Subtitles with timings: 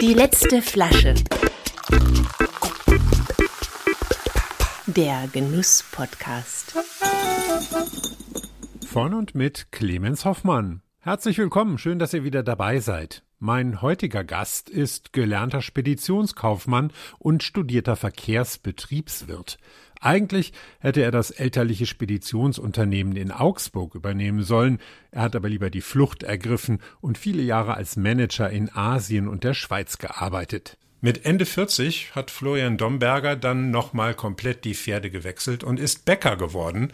[0.00, 1.14] Die letzte Flasche.
[4.86, 6.74] Der Genuss-Podcast.
[8.84, 10.82] Von und mit Clemens Hoffmann.
[10.98, 13.22] Herzlich willkommen, schön, dass ihr wieder dabei seid.
[13.38, 19.58] Mein heutiger Gast ist gelernter Speditionskaufmann und studierter Verkehrsbetriebswirt.
[20.00, 24.78] Eigentlich hätte er das elterliche Speditionsunternehmen in Augsburg übernehmen sollen,
[25.10, 29.44] er hat aber lieber die Flucht ergriffen und viele Jahre als Manager in Asien und
[29.44, 30.78] der Schweiz gearbeitet.
[31.02, 36.36] Mit Ende 40 hat Florian Domberger dann nochmal komplett die Pferde gewechselt und ist Bäcker
[36.36, 36.92] geworden.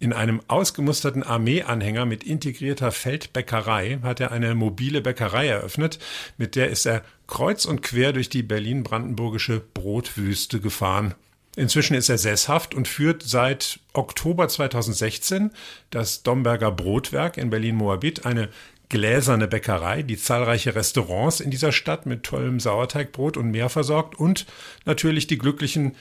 [0.00, 6.00] In einem ausgemusterten Armeeanhänger mit integrierter Feldbäckerei hat er eine mobile Bäckerei eröffnet,
[6.38, 11.14] mit der ist er kreuz und quer durch die berlin-brandenburgische Brotwüste gefahren.
[11.54, 15.50] Inzwischen ist er sesshaft und führt seit Oktober 2016
[15.90, 18.48] das Domberger Brotwerk in Berlin-Moabit, eine
[18.88, 24.46] gläserne Bäckerei, die zahlreiche Restaurants in dieser Stadt mit tollem Sauerteigbrot und mehr versorgt und
[24.86, 25.94] natürlich die Glücklichen,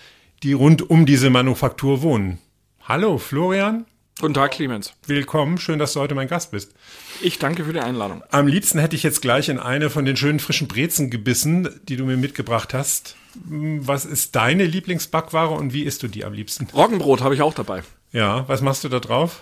[0.44, 2.40] die rund um diese Manufaktur wohnen.
[2.84, 3.86] Hallo Florian,
[4.20, 4.94] Guten Tag, Clemens.
[5.08, 6.76] Willkommen, schön, dass du heute mein Gast bist.
[7.22, 8.22] Ich danke für die Einladung.
[8.30, 11.96] Am liebsten hätte ich jetzt gleich in eine von den schönen frischen Brezen gebissen, die
[11.96, 13.16] du mir mitgebracht hast.
[13.36, 16.68] Was ist deine Lieblingsbackware und wie isst du die am liebsten?
[16.74, 17.84] Roggenbrot habe ich auch dabei.
[18.12, 19.42] Ja, was machst du da drauf?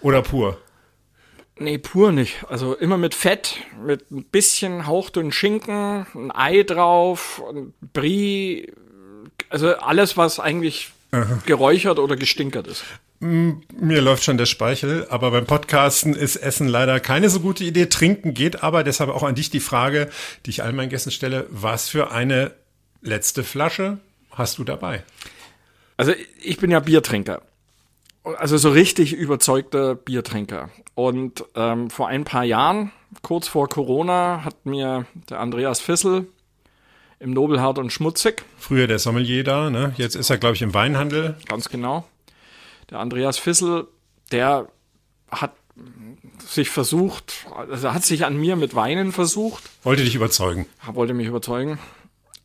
[0.00, 0.58] Oder pur?
[1.58, 2.44] Nee, pur nicht.
[2.48, 8.72] Also immer mit Fett, mit ein bisschen hauchdünnen Schinken, ein Ei drauf, ein Brie,
[9.50, 11.42] also alles, was eigentlich Aha.
[11.46, 12.84] geräuchert oder gestinkert ist.
[13.20, 17.86] Mir läuft schon der Speichel, aber beim Podcasten ist Essen leider keine so gute Idee.
[17.86, 20.08] Trinken geht aber, deshalb auch an dich die Frage,
[20.46, 22.52] die ich all meinen Gästen stelle, was für eine
[23.00, 23.98] letzte Flasche
[24.32, 25.02] hast du dabei?
[25.96, 27.42] Also ich bin ja Biertrinker.
[28.24, 30.70] Also so richtig überzeugter Biertrinker.
[30.94, 36.26] Und ähm, vor ein paar Jahren, kurz vor Corona, hat mir der Andreas Fissel
[37.20, 38.44] im Nobelhart und Schmutzig.
[38.58, 39.94] Früher der Sommelier da, ne?
[39.96, 41.36] Jetzt ist er, glaube ich, im Weinhandel.
[41.48, 42.04] Ganz genau
[42.90, 43.86] der Andreas Fissel,
[44.32, 44.68] der
[45.30, 45.52] hat
[46.44, 49.62] sich versucht, also hat sich an mir mit Weinen versucht.
[49.84, 50.66] Wollte dich überzeugen.
[50.92, 51.78] Wollte mich überzeugen.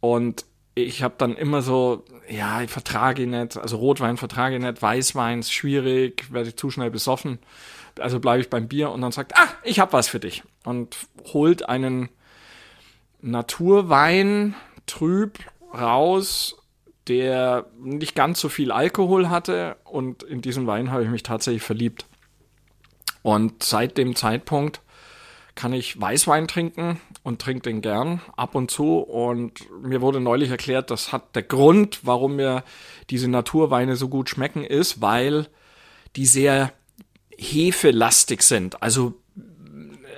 [0.03, 0.43] Und
[0.75, 5.53] ich habe dann immer so, ja, ich vertrage nicht, also Rotwein vertrage nicht, Weißwein ist
[5.53, 7.39] schwierig, werde ich zu schnell besoffen.
[7.97, 10.43] Also bleibe ich beim Bier und dann sagt, ah, ich habe was für dich.
[10.65, 10.97] Und
[11.33, 12.09] holt einen
[13.21, 14.55] Naturwein
[14.85, 15.39] trüb
[15.73, 16.57] raus
[17.07, 21.63] der nicht ganz so viel Alkohol hatte und in diesen Wein habe ich mich tatsächlich
[21.63, 22.05] verliebt.
[23.21, 24.81] Und seit dem Zeitpunkt
[25.55, 28.99] kann ich Weißwein trinken und trinke den gern ab und zu.
[28.99, 32.63] Und mir wurde neulich erklärt, das hat der Grund, warum mir
[33.09, 35.47] diese Naturweine so gut schmecken, ist, weil
[36.15, 36.73] die sehr
[37.35, 38.83] hefelastig sind.
[38.83, 39.15] Also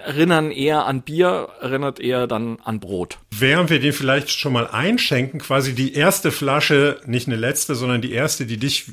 [0.06, 3.18] erinnern eher an Bier, erinnert eher dann an Brot.
[3.32, 8.02] Während wir den vielleicht schon mal einschenken, quasi die erste Flasche, nicht eine letzte, sondern
[8.02, 8.92] die erste, die dich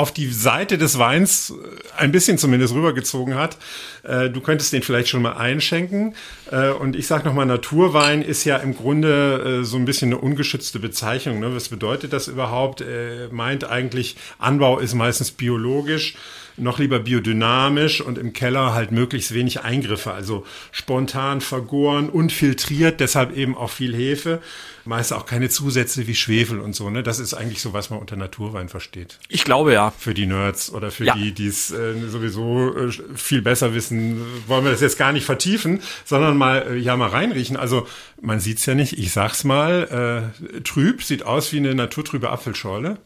[0.00, 3.58] auf die Seite des Weins äh, ein bisschen zumindest rübergezogen hat.
[4.02, 6.14] Äh, du könntest den vielleicht schon mal einschenken.
[6.50, 10.78] Äh, und ich sage nochmal, Naturwein ist ja im Grunde so ein bisschen eine ungeschützte
[10.78, 11.38] Bezeichnung.
[11.38, 11.54] Ne?
[11.54, 12.82] Was bedeutet das überhaupt?
[13.30, 16.14] Meint eigentlich, Anbau ist meistens biologisch
[16.60, 23.00] noch lieber biodynamisch und im Keller halt möglichst wenig Eingriffe, also spontan vergoren und filtriert,
[23.00, 24.40] deshalb eben auch viel Hefe,
[24.84, 27.02] meist auch keine Zusätze wie Schwefel und so, ne?
[27.02, 29.18] Das ist eigentlich so, was man unter Naturwein versteht.
[29.28, 29.92] Ich glaube ja.
[29.96, 31.14] Für die Nerds oder für ja.
[31.14, 35.24] die, die es äh, sowieso äh, viel besser wissen, wollen wir das jetzt gar nicht
[35.24, 37.56] vertiefen, sondern mal äh, ja mal reinriechen.
[37.56, 37.86] Also
[38.20, 42.98] man sieht's ja nicht, ich sag's mal, äh, trüb, sieht aus wie eine naturtrübe Apfelschorle.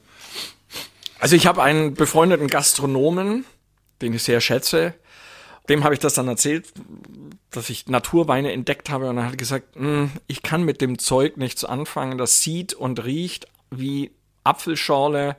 [1.19, 3.45] Also ich habe einen befreundeten Gastronomen,
[4.03, 4.95] den ich sehr schätze.
[5.69, 6.67] Dem habe ich das dann erzählt,
[7.51, 11.37] dass ich Naturweine entdeckt habe und er hat gesagt, hm, ich kann mit dem Zeug
[11.37, 12.19] nichts anfangen.
[12.19, 14.11] Das sieht und riecht wie
[14.43, 15.37] Apfelschorle,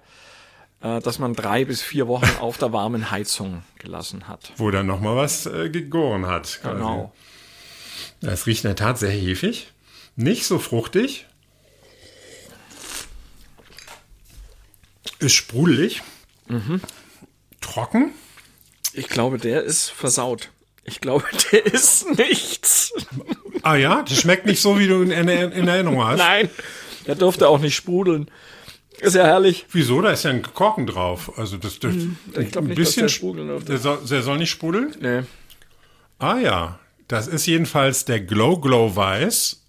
[0.82, 4.52] äh, dass man drei bis vier Wochen auf der warmen Heizung gelassen hat.
[4.58, 6.60] Wo dann noch mal was äh, gegoren hat.
[6.62, 6.76] Quasi.
[6.76, 7.14] Genau.
[8.22, 9.72] Das riecht in der Tat sehr hefig,
[10.16, 11.28] nicht so fruchtig,
[15.20, 16.02] Ist sprudelig.
[16.48, 16.82] Mhm.
[17.62, 18.12] Trocken.
[18.94, 20.50] Ich glaube, der ist versaut.
[20.84, 22.94] Ich glaube, der ist nichts.
[23.64, 24.04] Ah ja?
[24.04, 26.20] Das schmeckt nicht so, wie du in, in, in Erinnerung hast.
[26.20, 26.50] Nein,
[27.08, 28.30] der durfte auch nicht sprudeln.
[29.00, 29.66] Ist ja herrlich.
[29.72, 30.02] Wieso?
[30.02, 31.38] Da ist ja ein Korken drauf.
[31.38, 33.66] Also das, das hm, ich glaube nicht, bisschen, der sprudeln.
[33.66, 34.96] Der soll, der soll nicht sprudeln?
[35.02, 35.24] Nee.
[36.20, 36.80] Ah ja.
[37.08, 39.62] Das ist jedenfalls der Glow Glow Weiß.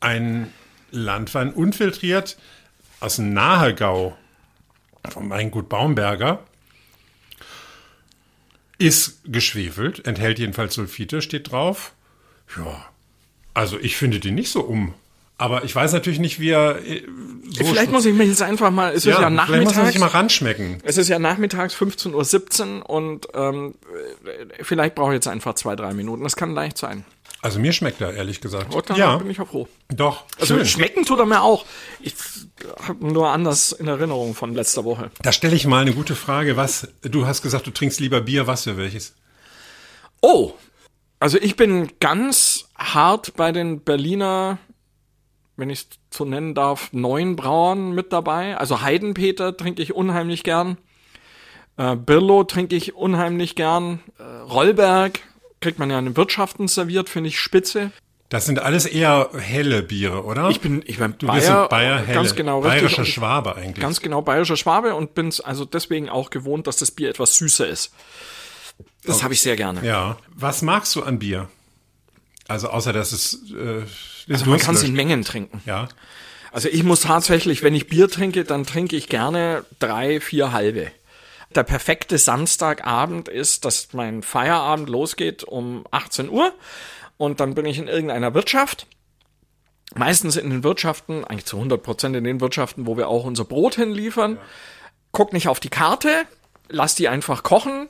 [0.00, 0.52] Ein
[0.90, 2.38] Landwein unfiltriert
[3.00, 4.16] aus dem Nahegau
[5.10, 6.44] vom Weingut Baumberger.
[8.78, 11.92] Ist geschwefelt, enthält jedenfalls Sulfite, steht drauf.
[12.56, 12.84] Ja,
[13.54, 14.94] also ich finde die nicht so um.
[15.38, 17.02] Aber ich weiß natürlich nicht, wie er äh,
[17.50, 19.92] so Vielleicht muss ich mir jetzt einfach mal, es ist ja, ja vielleicht muss nachmittags.
[19.92, 20.78] sich mal ranschmecken.
[20.82, 23.74] Es ist ja nachmittags 15.17 Uhr und ähm,
[24.24, 26.22] äh, vielleicht brauche ich jetzt einfach zwei, drei Minuten.
[26.22, 27.04] Das kann leicht sein.
[27.46, 28.74] Also mir schmeckt er, ehrlich gesagt.
[28.74, 29.68] Und dann ja, bin ich auch froh.
[29.86, 30.24] doch.
[30.40, 30.66] Also schön.
[30.66, 31.64] schmecken tut er mir auch.
[32.00, 32.12] Ich
[32.82, 35.12] habe nur anders in Erinnerung von letzter Woche.
[35.22, 36.56] Da stelle ich mal eine gute Frage.
[36.56, 39.14] Was, du hast gesagt, du trinkst lieber Bier, was für welches?
[40.20, 40.54] Oh,
[41.20, 44.58] also ich bin ganz hart bei den Berliner,
[45.54, 48.56] wenn ich es so nennen darf, neuen Brauern mit dabei.
[48.56, 50.78] Also Heidenpeter trinke ich unheimlich gern.
[51.76, 54.00] Äh, Birlo trinke ich unheimlich gern.
[54.18, 55.20] Äh, Rollberg
[55.66, 57.90] kriegt man ja in den Wirtschaften serviert, finde ich spitze.
[58.28, 60.48] Das sind alles eher helle Biere, oder?
[60.50, 62.14] Ich bin, ich bin du bist Bayer, ein Bayer helle.
[62.14, 62.72] ganz genau richtig.
[62.80, 63.80] Bayerischer Und- Schwabe eigentlich.
[63.82, 67.66] Ganz genau bayerischer Schwabe und bin's also deswegen auch gewohnt, dass das Bier etwas süßer
[67.66, 67.92] ist.
[69.04, 69.84] Das habe ich sehr gerne.
[69.84, 70.18] ja.
[70.34, 71.48] Was magst du an Bier?
[72.46, 73.82] Also außer dass es äh,
[74.32, 74.92] Also man kann es in.
[74.94, 75.60] Mengen trinken.
[75.66, 75.88] Ja.
[76.52, 80.90] Also ich muss tatsächlich, wenn ich Bier trinke, dann trinke ich gerne drei, vier halbe.
[81.54, 86.52] Der perfekte Samstagabend ist, dass mein Feierabend losgeht um 18 Uhr
[87.16, 88.86] und dann bin ich in irgendeiner Wirtschaft.
[89.94, 93.44] Meistens in den Wirtschaften, eigentlich zu 100 Prozent in den Wirtschaften, wo wir auch unser
[93.44, 94.38] Brot hinliefern.
[95.12, 96.24] Guck nicht auf die Karte,
[96.68, 97.88] lass die einfach kochen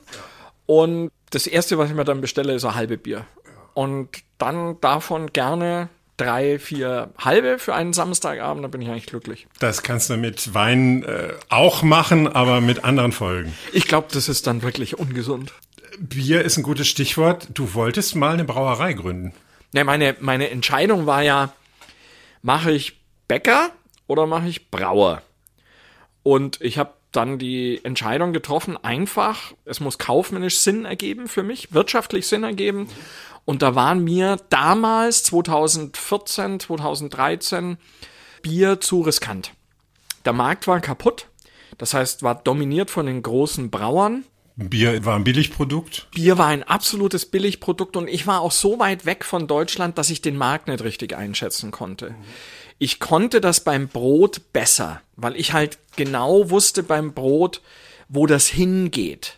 [0.65, 3.25] und das erste, was ich mir dann bestelle, ist ein halbe Bier.
[3.73, 9.47] Und dann davon gerne drei, vier halbe für einen Samstagabend, dann bin ich eigentlich glücklich.
[9.59, 13.53] Das kannst du mit Wein äh, auch machen, aber mit anderen Folgen.
[13.71, 15.53] Ich glaube, das ist dann wirklich ungesund.
[15.99, 17.47] Bier ist ein gutes Stichwort.
[17.53, 19.33] Du wolltest mal eine Brauerei gründen.
[19.73, 21.53] Ne, meine, meine Entscheidung war ja,
[22.41, 23.69] mache ich Bäcker
[24.07, 25.21] oder mache ich Brauer?
[26.23, 31.73] Und ich habe dann die Entscheidung getroffen, einfach, es muss kaufmännisch Sinn ergeben für mich,
[31.73, 32.87] wirtschaftlich Sinn ergeben.
[33.47, 37.77] Und da waren mir damals, 2014, 2013,
[38.41, 39.53] Bier zu riskant.
[40.25, 41.29] Der Markt war kaputt.
[41.77, 44.25] Das heißt, war dominiert von den großen Brauern.
[44.57, 46.09] Bier war ein Billigprodukt.
[46.11, 50.09] Bier war ein absolutes Billigprodukt und ich war auch so weit weg von Deutschland, dass
[50.09, 52.15] ich den Markt nicht richtig einschätzen konnte.
[52.79, 57.61] Ich konnte das beim Brot besser, weil ich halt genau wusste beim Brot,
[58.09, 59.36] wo das hingeht.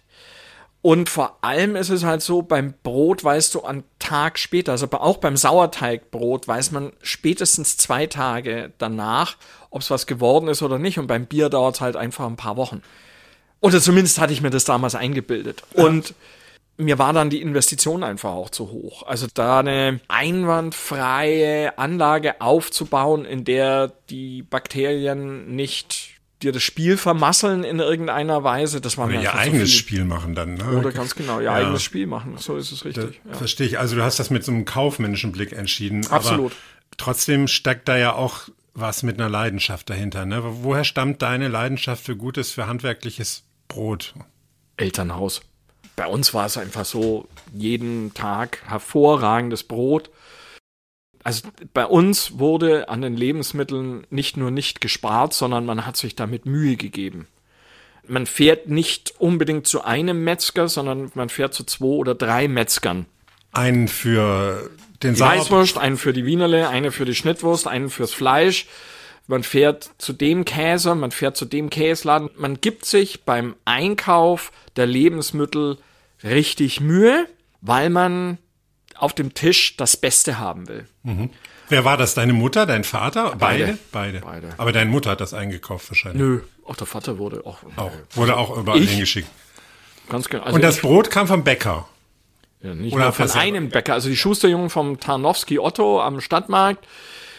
[0.82, 4.88] Und vor allem ist es halt so, beim Brot weißt du einen Tag später, also
[4.92, 9.36] auch beim Sauerteigbrot weiß man spätestens zwei Tage danach,
[9.72, 10.98] ob es was geworden ist oder nicht.
[10.98, 12.82] Und beim Bier dauert es halt einfach ein paar Wochen.
[13.60, 15.64] Oder zumindest hatte ich mir das damals eingebildet.
[15.74, 16.14] Und
[16.78, 19.04] mir war dann die Investition einfach auch zu hoch.
[19.04, 27.64] Also da eine einwandfreie Anlage aufzubauen, in der die Bakterien nicht dir das Spiel vermasseln
[27.64, 29.80] in irgendeiner Weise, das war mir Ihr eigenes viel.
[29.80, 30.56] Spiel machen dann.
[30.56, 30.78] Ne?
[30.78, 32.38] Oder ganz genau, ihr eigenes Spiel machen.
[32.38, 33.20] So ist es richtig.
[33.28, 33.34] Ja.
[33.34, 33.80] Verstehe ich.
[33.80, 36.08] Also du hast das mit so einem kaufmännischen Blick entschieden.
[36.08, 36.54] Absolut.
[36.98, 40.26] Trotzdem steckt da ja auch was mit einer Leidenschaft dahinter.
[40.26, 40.42] Ne?
[40.44, 44.14] Woher stammt deine Leidenschaft für gutes, für handwerkliches Brot?
[44.78, 45.42] Elternhaus.
[45.96, 50.10] Bei uns war es einfach so, jeden Tag hervorragendes Brot.
[51.24, 56.16] Also bei uns wurde an den Lebensmitteln nicht nur nicht gespart, sondern man hat sich
[56.16, 57.28] damit Mühe gegeben.
[58.08, 63.06] Man fährt nicht unbedingt zu einem Metzger, sondern man fährt zu zwei oder drei Metzgern.
[63.52, 64.70] Einen für
[65.04, 65.20] den Die.
[65.20, 68.68] Weißwurst, einen für die Wienerle, eine für die Schnittwurst, einen fürs Fleisch.
[69.28, 72.30] Man fährt zu dem Käse, man fährt zu dem Käsladen.
[72.36, 75.78] Man gibt sich beim Einkauf der Lebensmittel
[76.24, 77.28] richtig Mühe,
[77.62, 78.40] weil man
[79.00, 80.86] auf dem Tisch das Beste haben will.
[81.70, 82.14] Wer war das?
[82.16, 83.36] Deine Mutter, dein Vater?
[83.38, 83.78] Beide.
[83.92, 84.20] Beide.
[84.22, 84.50] Beide.
[84.58, 86.22] Aber deine Mutter hat das eingekauft wahrscheinlich.
[86.22, 87.92] Nö, auch der Vater wurde auch, Auch.
[88.16, 88.90] Wurde auch überall Ich?
[88.92, 89.28] hingeschickt.
[90.10, 90.44] ganz genau.
[90.44, 91.88] Also Und das ich- Brot kam vom Bäcker.
[92.62, 93.94] Ja, nicht Oder nur von einem Bäcker.
[93.94, 96.86] Also die Schusterjungen vom Tarnowski Otto am Stadtmarkt.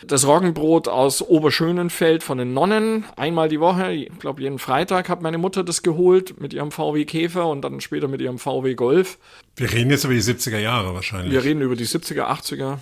[0.06, 3.04] Das Roggenbrot aus Oberschönenfeld von den Nonnen.
[3.16, 7.04] Einmal die Woche, ich glaube jeden Freitag hat meine Mutter das geholt mit ihrem VW
[7.04, 9.18] Käfer und dann später mit ihrem VW Golf.
[9.56, 11.32] Wir reden jetzt über die 70er Jahre wahrscheinlich.
[11.32, 12.78] Wir reden über die 70er, 80er.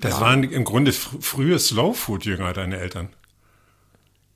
[0.00, 3.10] Das waren im Grunde fr frühe Slowfood-Jünger, deine Eltern.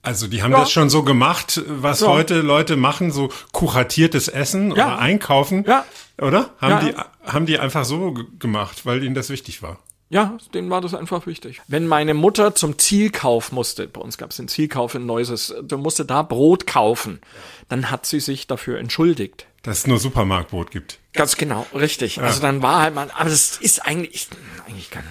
[0.02, 0.60] Also die haben Ja.
[0.60, 2.08] das schon so gemacht, was Ja.
[2.08, 4.86] heute Leute machen, so kuratiertes Essen Ja.
[4.86, 5.64] oder einkaufen.
[5.66, 5.84] Ja.
[6.18, 6.50] Oder?
[6.60, 7.04] Haben, Ja.
[7.24, 9.78] die, haben die einfach so gemacht, weil ihnen das wichtig war.
[10.12, 11.62] Ja, denen war das einfach wichtig.
[11.68, 15.78] Wenn meine Mutter zum Zielkauf musste, bei uns gab es den Zielkauf in Neuses, du
[15.78, 17.20] musste da Brot kaufen,
[17.68, 19.46] dann hat sie sich dafür entschuldigt.
[19.62, 20.98] Dass es nur Supermarktbrot gibt.
[21.12, 22.20] Ganz genau, richtig.
[22.20, 24.26] Also dann war halt mal, aber das ist eigentlich,
[24.66, 25.04] eigentlich kann,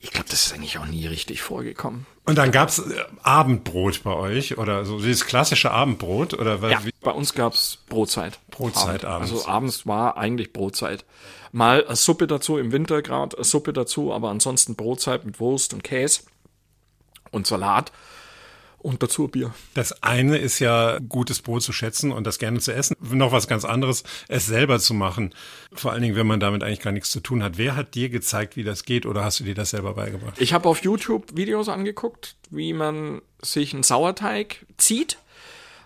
[0.00, 2.06] ich glaube, das ist eigentlich auch nie richtig vorgekommen.
[2.30, 6.70] Und dann gab's äh, Abendbrot bei euch oder so dieses klassische Abendbrot oder was?
[6.70, 8.38] Ja, bei uns gab's Brotzeit.
[8.52, 9.32] Brotzeit abends.
[9.32, 11.04] Also abends war eigentlich Brotzeit.
[11.50, 15.82] Mal eine Suppe dazu, im Winter gerade Suppe dazu, aber ansonsten Brotzeit mit Wurst und
[15.82, 16.22] Käse
[17.32, 17.90] und Salat
[18.82, 19.54] und dazu Bier.
[19.74, 22.96] Das eine ist ja gutes Brot zu schätzen und das gerne zu essen.
[23.00, 25.34] Noch was ganz anderes, es selber zu machen.
[25.72, 27.58] Vor allen Dingen, wenn man damit eigentlich gar nichts zu tun hat.
[27.58, 30.40] Wer hat dir gezeigt, wie das geht oder hast du dir das selber beigebracht?
[30.40, 35.18] Ich habe auf YouTube Videos angeguckt, wie man sich einen Sauerteig zieht.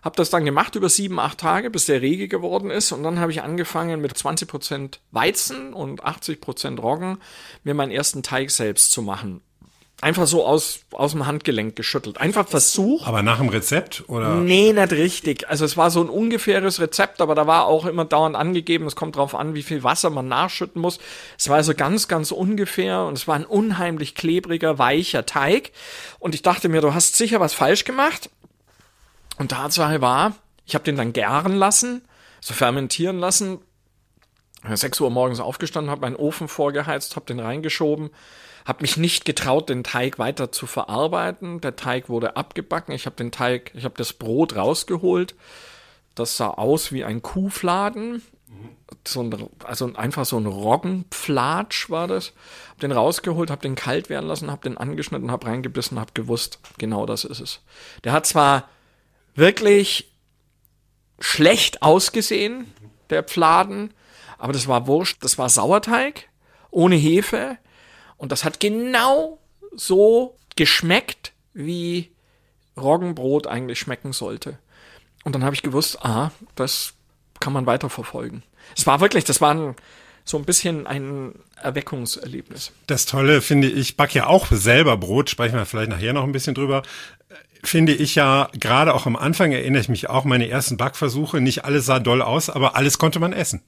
[0.03, 2.93] Habe das dann gemacht über sieben, acht Tage, bis der rege geworden ist.
[2.93, 7.19] Und dann habe ich angefangen mit 20% Weizen und 80% Roggen,
[7.63, 9.41] mir meinen ersten Teig selbst zu machen.
[10.01, 12.19] Einfach so aus, aus dem Handgelenk geschüttelt.
[12.19, 13.07] Einfach Versuch.
[13.07, 14.35] Aber nach dem Rezept oder?
[14.35, 15.49] Nee, nicht richtig.
[15.49, 18.97] Also es war so ein ungefähres Rezept, aber da war auch immer dauernd angegeben, es
[18.97, 20.99] kommt drauf an, wie viel Wasser man nachschütten muss.
[21.39, 25.73] Es war also ganz, ganz ungefähr und es war ein unheimlich klebriger, weicher Teig.
[26.19, 28.29] Und ich dachte mir, du hast sicher was falsch gemacht.
[29.39, 30.35] Und Tatsache war,
[30.67, 32.03] ich habe den dann gären lassen,
[32.41, 33.59] so fermentieren lassen.
[34.57, 38.11] Ich bin 6 Uhr morgens aufgestanden, habe meinen Ofen vorgeheizt, habe den reingeschoben,
[38.65, 41.61] habe mich nicht getraut, den Teig weiter zu verarbeiten.
[41.61, 42.95] Der Teig wurde abgebacken.
[42.95, 45.35] Ich habe den Teig, ich habe das Brot rausgeholt.
[46.15, 48.23] Das sah aus wie ein Kuhfladen.
[49.07, 52.33] So ein, also einfach so ein Roggenpflatsch war das.
[52.71, 56.59] Hab den rausgeholt, hab den kalt werden lassen, hab den angeschnitten, hab reingebissen, hab gewusst,
[56.79, 57.61] genau das ist es.
[58.05, 58.69] Der hat zwar
[59.35, 60.11] wirklich
[61.19, 62.73] schlecht ausgesehen,
[63.11, 63.93] der Pfladen,
[64.39, 66.29] aber das war wurscht, das war Sauerteig
[66.71, 67.59] ohne Hefe
[68.25, 69.39] und das hat genau
[69.77, 72.11] so geschmeckt, wie
[72.75, 74.59] Roggenbrot eigentlich schmecken sollte.
[75.25, 76.95] Und dann habe ich gewusst, ah, das
[77.39, 78.43] kann man weiterverfolgen.
[78.75, 79.77] Es war wirklich, das war ein,
[80.25, 82.73] so ein bisschen ein Erweckungserlebnis.
[82.87, 86.33] Das Tolle finde ich, back ja auch selber Brot, sprechen wir vielleicht nachher noch ein
[86.33, 86.83] bisschen drüber.
[87.63, 91.67] Finde ich ja, gerade auch am Anfang erinnere ich mich auch meine ersten Backversuche, nicht
[91.67, 93.61] alles sah doll aus, aber alles konnte man essen.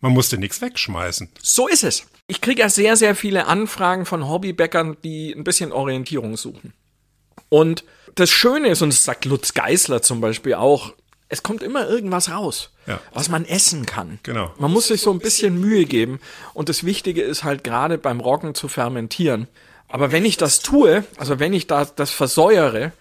[0.00, 1.28] Man musste nichts wegschmeißen.
[1.42, 2.06] So ist es.
[2.28, 6.72] Ich kriege ja sehr, sehr viele Anfragen von Hobbybäckern, die ein bisschen Orientierung suchen.
[7.48, 7.84] Und
[8.14, 10.92] das Schöne ist, und das sagt Lutz Geißler zum Beispiel auch,
[11.28, 13.00] es kommt immer irgendwas raus, Ja.
[13.12, 14.18] was man essen kann.
[14.22, 14.52] Genau.
[14.58, 16.20] Man muss sich so ein bisschen Mühe geben.
[16.54, 19.48] Und das Wichtige ist halt gerade beim Roggen zu fermentieren.
[19.88, 22.92] Aber wenn ich das tue, also wenn ich da das versäuere,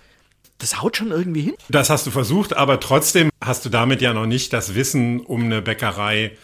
[0.59, 1.55] das haut schon irgendwie hin.
[1.69, 5.43] Das hast du versucht, aber trotzdem hast du damit ja noch nicht das Wissen, um
[5.43, 6.37] eine Bäckerei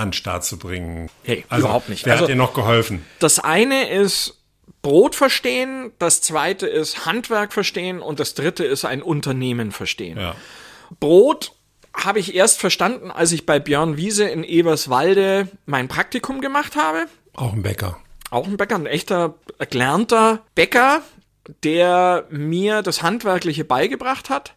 [0.00, 1.08] an den Start zu bringen.
[1.22, 2.04] Hey, also, überhaupt nicht.
[2.06, 3.04] Wer Also- hat dir noch geholfen?
[3.18, 4.36] Das eine ist
[4.82, 10.18] Brot verstehen, das zweite ist Handwerk verstehen und das dritte ist ein Unternehmen verstehen.
[10.18, 10.34] Ja.
[11.00, 11.52] Brot
[11.94, 17.06] habe ich erst verstanden, als ich bei Björn Wiese in Eberswalde mein Praktikum gemacht habe.
[17.34, 17.98] Auch ein Bäcker.
[18.30, 19.34] Auch ein Bäcker, ein echter
[19.70, 21.02] gelernter Bäcker,
[21.64, 24.54] der mir das Handwerkliche beigebracht hat.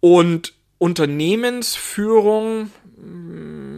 [0.00, 3.69] Und Unternehmensführung mm,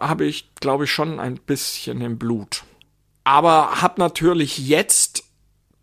[0.00, 2.64] habe ich, glaube ich, schon ein bisschen im Blut.
[3.24, 5.24] Aber habe natürlich jetzt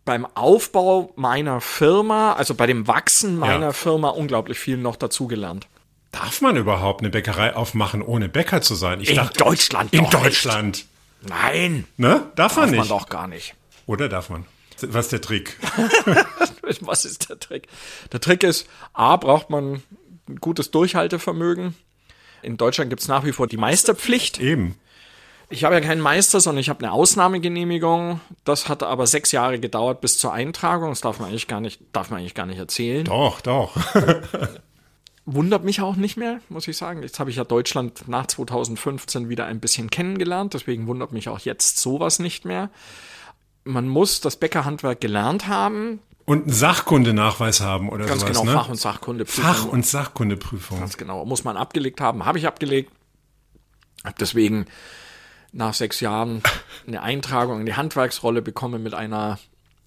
[0.06, 3.74] beim Aufbau meiner Firma, also bei dem Wachsen meiner Ja.
[3.74, 5.68] Firma, unglaublich viel noch dazugelernt.
[6.12, 9.02] Darf man überhaupt eine Bäckerei aufmachen, ohne Bäcker zu sein?
[9.02, 10.26] Ich In dachte, Deutschland In doch nicht.
[10.26, 10.86] Deutschland.
[11.22, 12.32] Nein, Ne?
[12.36, 12.80] Darf, man darf nicht.
[12.80, 13.56] man doch gar nicht.
[13.86, 14.46] Oder darf man?
[14.82, 15.58] Was ist der Trick?
[16.82, 17.68] Was ist der Trick?
[18.12, 19.82] Der Trick ist, A, braucht man
[20.30, 21.76] ein gutes Durchhaltevermögen.
[22.48, 24.40] In Deutschland gibt es nach wie vor die Meisterpflicht.
[24.40, 24.76] Eben.
[25.50, 28.22] Ich habe ja keinen Meister, sondern ich habe eine Ausnahmegenehmigung.
[28.46, 30.90] Das hat aber sechs Jahre gedauert bis zur Eintragung.
[30.90, 33.04] Das darf man eigentlich gar nicht, darf man eigentlich gar nicht erzählen.
[33.04, 33.76] Doch, doch.
[35.26, 37.04] Wundert mich auch nicht mehr, muss ich sagen.
[37.04, 40.54] Jetzt habe ich ja Deutschland nach 2015 wieder ein bisschen kennengelernt.
[40.54, 42.70] Deswegen wundert mich auch jetzt sowas nicht mehr.
[43.66, 46.00] Man muss das Bäckerhandwerk gelernt haben.
[46.28, 48.52] Und einen Sachkundenachweis haben oder Ganz sowas, genau, ne?
[48.52, 49.26] Fach- und Sachkunde.
[49.26, 50.78] Fach- und Sachkundeprüfung.
[50.78, 51.24] Ganz genau.
[51.24, 52.26] Muss man abgelegt haben.
[52.26, 52.92] Habe ich abgelegt.
[54.04, 54.66] Habe deswegen
[55.54, 56.44] nach sechs Jahren
[56.86, 59.40] eine Eintragung in die Handwerksrolle bekommen mit einer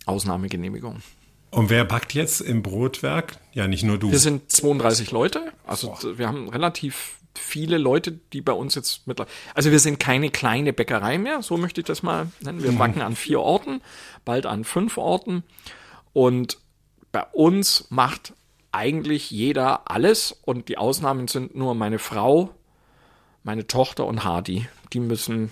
[0.06, 1.02] Ausnahmegenehmigung.
[1.50, 3.36] Und wer backt jetzt im Brotwerk?
[3.52, 4.10] Ja, nicht nur du.
[4.10, 5.52] Wir sind 32 Leute.
[5.66, 9.34] Also wir haben relativ viele Leute, die bei uns jetzt mittlerweile.
[9.54, 12.62] Also wir sind keine kleine Bäckerei mehr, so möchte ich das mal nennen.
[12.62, 13.82] Wir backen an vier Orten,
[14.24, 15.44] bald an fünf Orten.
[16.12, 16.58] Und
[17.12, 18.32] bei uns macht
[18.72, 20.32] eigentlich jeder alles.
[20.42, 22.50] Und die Ausnahmen sind nur meine Frau,
[23.42, 24.68] meine Tochter und Hardy.
[24.92, 25.50] Die müssen,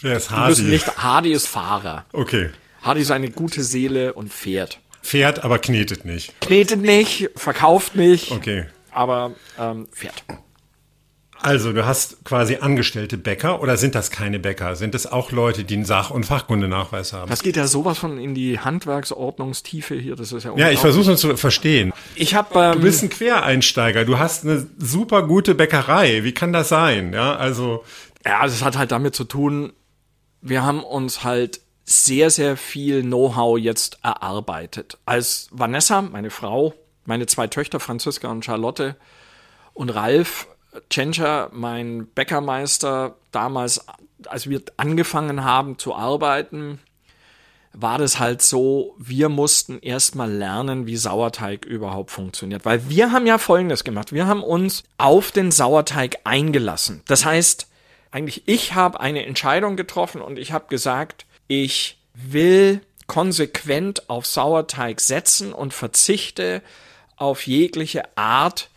[0.00, 0.98] Wer ist die müssen nicht.
[0.98, 2.04] Hardy ist Fahrer.
[2.12, 2.50] Okay.
[2.82, 4.80] Hardy ist eine gute Seele und fährt.
[5.02, 6.40] Fährt, aber knetet nicht.
[6.40, 8.30] Knetet nicht, verkauft nicht.
[8.30, 8.66] Okay.
[8.90, 10.24] aber ähm, fährt.
[11.40, 14.76] Also, du hast quasi angestellte Bäcker oder sind das keine Bäcker?
[14.76, 17.28] Sind es auch Leute, die einen Sach- und Fachkundenachweis haben?
[17.28, 20.16] Das geht ja sowas von in die Handwerksordnungstiefe hier.
[20.16, 21.92] Das ist ja Ja, ich versuche es zu verstehen.
[22.14, 24.04] Ich habe ähm, Du bist ein Quereinsteiger.
[24.04, 26.24] Du hast eine super gute Bäckerei.
[26.24, 27.12] Wie kann das sein?
[27.12, 27.84] Ja, also
[28.24, 29.72] Ja, es hat halt damit zu tun,
[30.40, 34.98] wir haben uns halt sehr, sehr viel Know-how jetzt erarbeitet.
[35.04, 36.74] Als Vanessa, meine Frau,
[37.04, 38.96] meine zwei Töchter, Franziska und Charlotte,
[39.74, 40.46] und Ralf
[40.90, 43.84] Tschentscher, mein Bäckermeister, damals,
[44.26, 46.80] als wir angefangen haben zu arbeiten,
[47.72, 52.64] war das halt so, wir mussten erstmal lernen, wie Sauerteig überhaupt funktioniert.
[52.64, 54.12] Weil wir haben ja Folgendes gemacht.
[54.12, 57.02] Wir haben uns auf den Sauerteig eingelassen.
[57.06, 57.66] Das heißt,
[58.12, 65.00] eigentlich ich habe eine Entscheidung getroffen und ich habe gesagt, ich will konsequent auf Sauerteig
[65.00, 66.62] setzen und verzichte
[67.16, 68.70] auf jegliche Art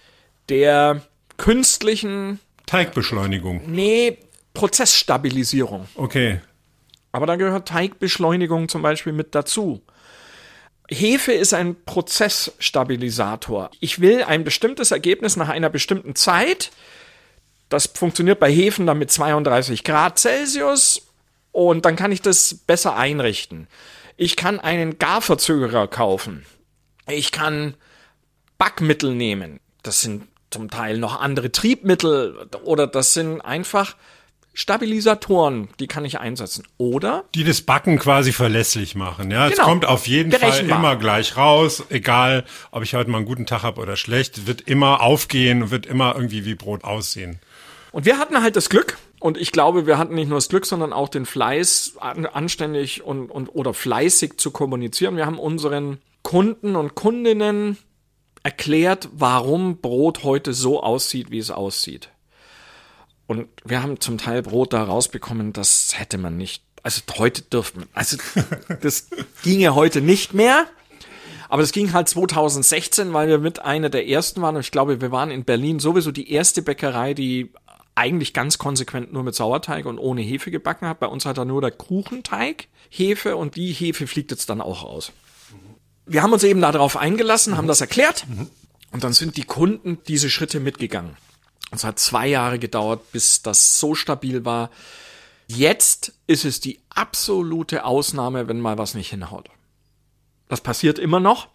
[0.50, 1.02] der
[1.38, 3.62] künstlichen, Teigbeschleunigung.
[3.66, 4.18] nee,
[4.54, 5.88] Prozessstabilisierung.
[5.96, 6.42] Okay.
[7.12, 9.82] Aber da gehört Teigbeschleunigung zum Beispiel mit dazu.
[10.90, 13.72] Hefe ist ein Prozessstabilisator.
[13.80, 16.72] Ich will ein bestimmtes Ergebnis nach einer bestimmten Zeit.
[17.70, 21.08] Das funktioniert bei Hefen dann mit 32 Grad Celsius
[21.52, 23.68] und dann kann ich das besser einrichten.
[24.16, 26.46] Ich kann einen Garverzögerer kaufen.
[27.08, 27.76] Ich kann
[28.58, 29.60] Backmittel nehmen.
[29.84, 30.28] Das sind
[30.58, 33.96] zum Teil noch andere Triebmittel oder das sind einfach
[34.54, 36.64] Stabilisatoren, die kann ich einsetzen.
[36.78, 39.30] Oder Die das Backen quasi verlässlich machen.
[39.30, 39.66] Ja, es Genau.
[39.66, 43.62] kommt auf jeden Fall immer gleich raus, egal ob ich heute mal einen guten Tag
[43.62, 47.38] habe oder schlecht, wird immer aufgehen, wird immer irgendwie wie Brot aussehen.
[47.92, 50.66] Und wir hatten halt das Glück, und ich glaube, wir hatten nicht nur das Glück,
[50.66, 55.18] sondern auch den Fleiß, an, anständig und, und oder fleißig zu kommunizieren.
[55.18, 57.78] Wir haben unseren Kunden und Kundinnen
[58.48, 62.08] erklärt, warum Brot heute so aussieht, wie es aussieht.
[63.26, 66.64] Und wir haben zum Teil Brot da rausbekommen, das hätte man nicht.
[66.82, 67.90] Also heute dürfte man.
[67.92, 68.16] Also
[68.82, 69.10] das
[69.44, 70.66] ginge heute nicht mehr.
[71.50, 74.56] Aber das ging halt 2016, weil wir mit einer der ersten waren.
[74.56, 77.52] Und ich glaube, wir waren in Berlin sowieso die erste Bäckerei, die
[77.96, 81.02] eigentlich ganz konsequent nur mit Sauerteig und ohne Hefe gebacken hat.
[81.02, 84.86] Bei uns hat er nur der Kuchenteig Hefe und die Hefe fliegt jetzt dann auch
[84.86, 85.12] raus.
[86.08, 88.26] Wir haben uns eben darauf eingelassen, haben das erklärt
[88.92, 91.18] und dann sind die Kunden diese Schritte mitgegangen.
[91.72, 94.70] Es hat zwei Jahre gedauert, bis das so stabil war.
[95.48, 99.50] Jetzt ist es die absolute Ausnahme, wenn mal was nicht hinhaut.
[100.48, 101.50] Das passiert immer noch,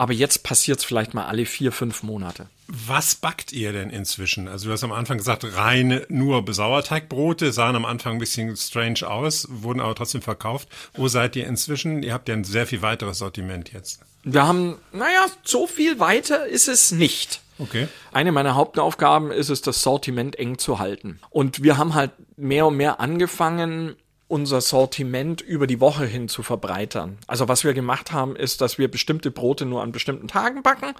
[0.00, 2.46] aber jetzt passiert es vielleicht mal alle vier, fünf Monate.
[2.68, 4.48] Was backt ihr denn inzwischen?
[4.48, 9.06] Also du hast am Anfang gesagt, reine nur Sauerteigbrote, sahen am Anfang ein bisschen strange
[9.06, 10.70] aus, wurden aber trotzdem verkauft.
[10.94, 12.02] Wo seid ihr inzwischen?
[12.02, 14.00] Ihr habt ja ein sehr viel weiteres Sortiment jetzt.
[14.22, 17.42] Wir haben, naja, so viel weiter ist es nicht.
[17.58, 17.86] Okay.
[18.10, 21.20] Eine meiner Hauptaufgaben ist es, das Sortiment eng zu halten.
[21.28, 23.96] Und wir haben halt mehr und mehr angefangen,
[24.30, 27.18] unser Sortiment über die Woche hin zu verbreitern.
[27.26, 30.94] Also was wir gemacht haben, ist, dass wir bestimmte Brote nur an bestimmten Tagen backen.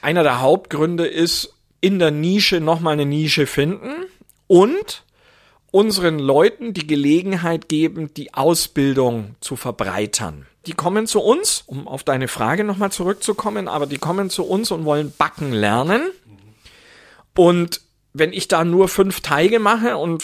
[0.00, 4.06] Einer der Hauptgründe ist, in der Nische nochmal eine Nische finden
[4.46, 5.04] und
[5.72, 10.46] unseren Leuten die Gelegenheit geben, die Ausbildung zu verbreitern.
[10.66, 14.70] Die kommen zu uns, um auf deine Frage nochmal zurückzukommen, aber die kommen zu uns
[14.70, 16.02] und wollen backen lernen.
[17.34, 17.80] Und
[18.12, 20.22] wenn ich da nur fünf Teige mache und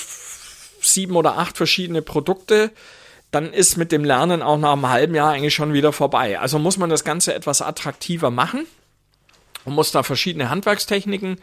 [0.89, 2.71] sieben oder acht verschiedene Produkte,
[3.31, 6.39] dann ist mit dem Lernen auch nach einem halben Jahr eigentlich schon wieder vorbei.
[6.39, 8.67] Also muss man das Ganze etwas attraktiver machen
[9.65, 11.39] und muss da verschiedene Handwerkstechniken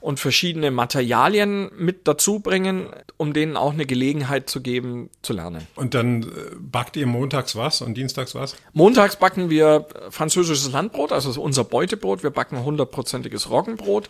[0.00, 5.66] und verschiedene Materialien mit dazu bringen, um denen auch eine Gelegenheit zu geben, zu lernen.
[5.74, 6.26] Und dann äh,
[6.58, 8.56] backt ihr montags was und dienstags was?
[8.72, 12.22] Montags backen wir französisches Landbrot, also unser Beutebrot.
[12.22, 14.08] Wir backen hundertprozentiges Roggenbrot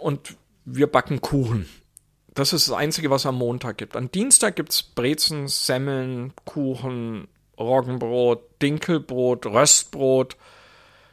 [0.00, 1.68] und wir backen Kuchen.
[2.38, 3.96] Das ist das Einzige, was am Montag gibt.
[3.96, 7.26] Am Dienstag gibt's Brezen, Semmeln, Kuchen,
[7.58, 10.36] Roggenbrot, Dinkelbrot, Röstbrot.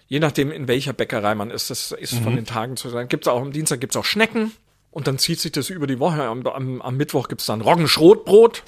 [0.07, 3.07] Je nachdem, in welcher Bäckerei man ist, das ist von den Tagen zu sein.
[3.07, 4.51] Gibt's auch am Dienstag gibt's auch Schnecken
[4.91, 6.25] und dann zieht sich das über die Woche.
[6.25, 8.61] Am, am, am Mittwoch gibt's dann Roggenschrotbrot.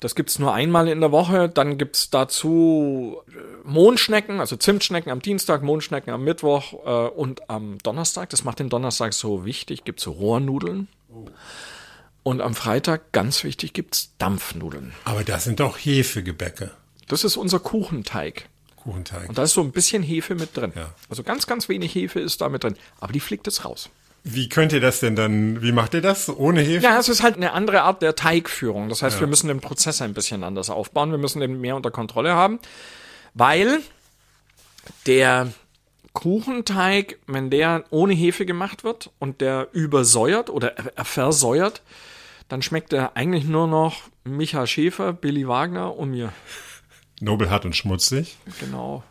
[0.00, 1.50] Das gibt's nur einmal in der Woche.
[1.50, 7.76] Dann gibt's dazu äh, Mondschnecken, also Zimtschnecken am Dienstag, Mondschnecken am Mittwoch äh, und am
[7.82, 8.30] Donnerstag.
[8.30, 9.84] Das macht den Donnerstag so wichtig.
[9.84, 10.88] Gibt's so Rohrnudeln.
[12.22, 14.92] Und am Freitag, ganz wichtig, gibt's Dampfnudeln.
[15.04, 16.70] Aber das sind doch Hefegebäcke.
[17.08, 18.48] Das ist unser Kuchenteig.
[18.76, 19.28] Kuchenteig.
[19.28, 20.72] Und da ist so ein bisschen Hefe mit drin.
[20.74, 20.94] Ja.
[21.08, 22.76] Also ganz, ganz wenig Hefe ist da mit drin.
[23.00, 23.88] Aber die fliegt jetzt raus.
[24.24, 26.28] Wie könnt ihr das denn dann, wie macht ihr das?
[26.28, 26.84] Ohne Hefe?
[26.84, 28.88] Ja, es ist halt eine andere Art der Teigführung.
[28.88, 31.10] Das heißt, wir müssen den Prozess ein bisschen anders aufbauen.
[31.10, 32.58] Wir müssen den mehr unter Kontrolle haben,
[33.32, 33.80] weil
[35.06, 35.52] der
[36.18, 41.80] Kuchenteig, wenn der ohne Hefe gemacht wird und der übersäuert oder er versäuert,
[42.48, 46.32] dann schmeckt er eigentlich nur noch Micha Schäfer, Billy Wagner und mir.
[47.20, 48.36] Nobelhart und schmutzig.
[48.58, 49.04] Genau.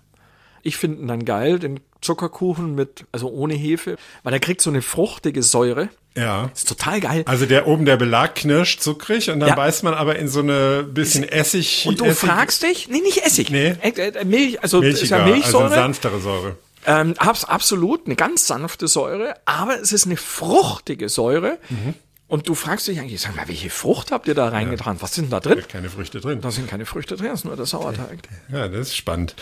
[0.64, 4.70] Ich finde ihn dann geil, den Zuckerkuchen mit, also ohne Hefe, weil er kriegt so
[4.70, 5.88] eine fruchtige Säure.
[6.18, 6.52] Ja.
[6.54, 7.24] Ist total geil.
[7.26, 9.56] Also der oben der Belag knirscht zuckrig und dann Ja.
[9.56, 11.86] beißt man aber in so eine bisschen Essig.
[11.88, 13.50] Und du Essig, fragst dich, nee, nicht Essig.
[13.50, 13.76] Nee.
[13.82, 15.66] Äh, äh, Milch, also ist milchiger, ja also Milchsäure.
[15.68, 16.58] eine sanftere Säure.
[16.88, 21.60] Ähm, hab's absolut, eine ganz sanfte Säure, aber es ist eine fruchtige Säure.
[21.70, 21.94] Mhm.
[22.30, 24.98] Und du fragst dich eigentlich, sag mal, welche Frucht habt ihr da reingetan?
[25.02, 25.64] Was sind da drin?
[25.70, 26.42] Keine Früchte drin.
[26.42, 28.20] Da sind keine Früchte drin, das ist nur der Sauerteig.
[28.52, 29.36] Ja, das ist spannend.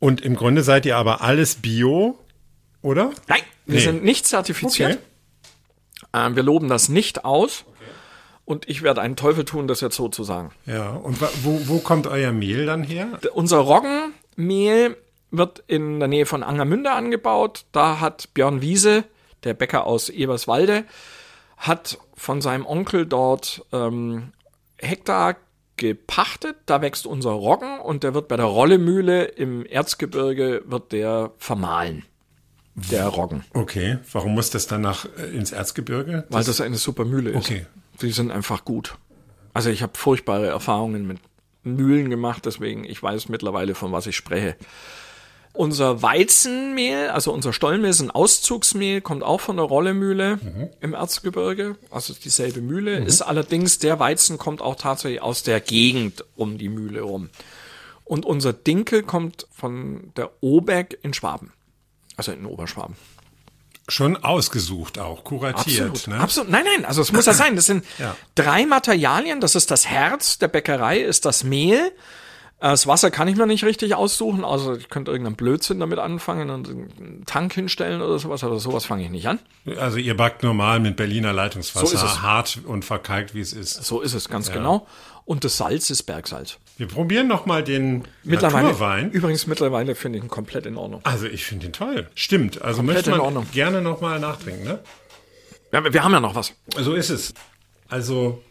[0.00, 2.18] Und im Grunde seid ihr aber alles Bio,
[2.80, 3.10] oder?
[3.28, 3.84] Nein, wir Nee.
[3.84, 4.94] sind nicht zertifiziert.
[4.94, 4.98] Okay.
[6.26, 7.64] Ähm, wir loben das nicht aus.
[8.44, 10.50] Und ich werde einen Teufel tun, das jetzt so zu sagen.
[10.66, 13.06] Ja, und wo, wo kommt euer Mehl dann her?
[13.34, 14.96] Unser Roggenmehl
[15.32, 17.64] wird in der Nähe von Angermünde angebaut.
[17.72, 19.04] Da hat Björn Wiese,
[19.42, 20.84] der Bäcker aus Eberswalde,
[21.56, 24.32] hat von seinem Onkel dort ähm,
[24.78, 25.36] Hektar
[25.76, 26.56] gepachtet.
[26.66, 32.04] Da wächst unser Roggen und der wird bei der Rollemühle im Erzgebirge wird der vermahlen.
[32.74, 33.44] Der Roggen.
[33.52, 36.24] Okay, warum muss das dann nach äh, ins Erzgebirge?
[36.30, 37.36] Weil das eine super Mühle ist.
[37.36, 37.66] Okay.
[38.00, 38.96] Die sind einfach gut.
[39.52, 41.18] Also ich habe furchtbare Erfahrungen mit
[41.64, 44.56] Mühlen gemacht, deswegen ich weiß mittlerweile, von was ich spreche.
[45.54, 50.38] Unser Weizenmehl, also unser Stollenmehl ist ein Auszugsmehl, kommt auch von der Rollemühle
[50.80, 56.24] im Erzgebirge, also dieselbe Mühle, ist allerdings, der Weizen kommt auch tatsächlich aus der Gegend
[56.36, 57.28] um die Mühle rum.
[58.04, 61.52] Und unser Dinkel kommt von der Oberg in Schwaben,
[62.16, 62.96] also in Oberschwaben.
[63.88, 65.90] Schon ausgesucht auch, kuratiert.
[65.90, 66.06] Absolut.
[66.06, 66.22] Ne?
[66.22, 66.50] Absolut.
[66.50, 67.56] Nein, nein, also es muss ja sein.
[67.56, 68.16] Das sind Ja.
[68.36, 69.40] drei Materialien.
[69.40, 71.92] Das ist das Herz der Bäckerei, ist das Mehl.
[72.62, 74.44] Äh, Das Wasser kann ich mir nicht richtig aussuchen.
[74.44, 78.44] Also ich könnte irgendeinen Blödsinn damit anfangen und einen Tank hinstellen oder sowas.
[78.44, 79.40] Aber sowas fange ich nicht an.
[79.78, 82.22] Also ihr backt normal mit Berliner Leitungswasser, So ist es.
[82.22, 83.84] hart und verkalkt, wie es ist.
[83.84, 84.86] So ist es ganz genau.
[85.24, 86.58] Und das Salz ist Bergsalz.
[86.78, 89.10] Wir probieren noch mal den Mittlerweile, Naturwein.
[89.12, 91.00] übrigens mittlerweile finde ich ihn komplett in Ordnung.
[91.04, 92.08] Also ich finde ihn toll.
[92.16, 92.60] Stimmt.
[92.62, 94.80] Also Komplett möchte man gerne noch mal nachtrinken, ne?
[95.72, 96.54] Ja, wir haben ja noch was.
[96.76, 97.34] So ist es.
[97.88, 98.42] Also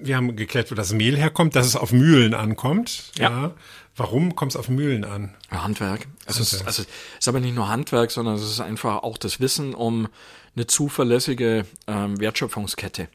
[0.00, 3.04] wir haben geklärt, wo das Mehl herkommt, dass es auf Mühlen ankommt.
[3.18, 3.52] Ja.
[3.96, 5.34] Warum kommt es auf Mühlen an?
[5.50, 6.06] Ja, Handwerk.
[6.26, 9.38] Es ist, also, es ist aber nicht nur Handwerk, sondern es ist einfach auch das
[9.38, 10.08] Wissen um
[10.56, 13.08] eine zuverlässige ähm, Wertschöpfungskette.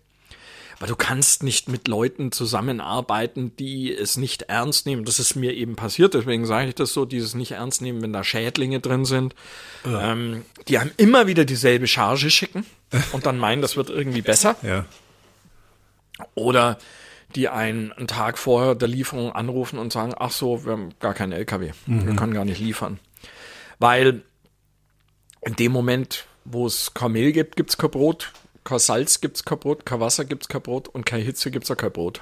[0.80, 5.06] Weil du kannst nicht mit Leuten zusammenarbeiten, die es nicht ernst nehmen.
[5.06, 8.14] Das ist mir eben passiert, deswegen sage ich das so, dieses nicht ernst nehmen, wenn
[8.14, 9.34] da Schädlinge drin sind.
[9.86, 12.66] Ähm, die haben immer wieder dieselbe Charge schicken
[13.12, 14.56] und dann meinen, das wird irgendwie besser.
[14.62, 14.86] Ja.
[16.36, 16.78] Oder
[17.36, 21.14] die einen, einen Tag vorher der Lieferung anrufen und sagen, ach so, wir haben gar
[21.14, 23.00] keinen LKW, wir können gar nicht liefern.
[23.80, 24.24] Weil
[25.42, 28.32] in dem Moment, wo es kein Mehl gibt, gibt es kein Brot,
[28.64, 31.52] kein Salz gibt es kein Brot, kein Wasser gibt es kein Brot und keine Hitze
[31.52, 32.22] gibt es auch kein Brot.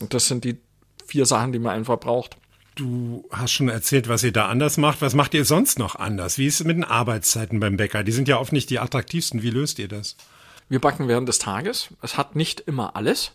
[0.00, 0.58] Und das sind die
[1.06, 2.36] vier Sachen, die man einfach braucht.
[2.74, 5.02] Du hast schon erzählt, was ihr da anders macht.
[5.02, 6.38] Was macht ihr sonst noch anders?
[6.38, 8.02] Wie ist es mit den Arbeitszeiten beim Bäcker?
[8.02, 9.42] Die sind ja oft nicht die attraktivsten.
[9.42, 10.16] Wie löst ihr das?
[10.68, 11.88] Wir backen während des Tages.
[12.02, 13.32] Es hat nicht immer alles.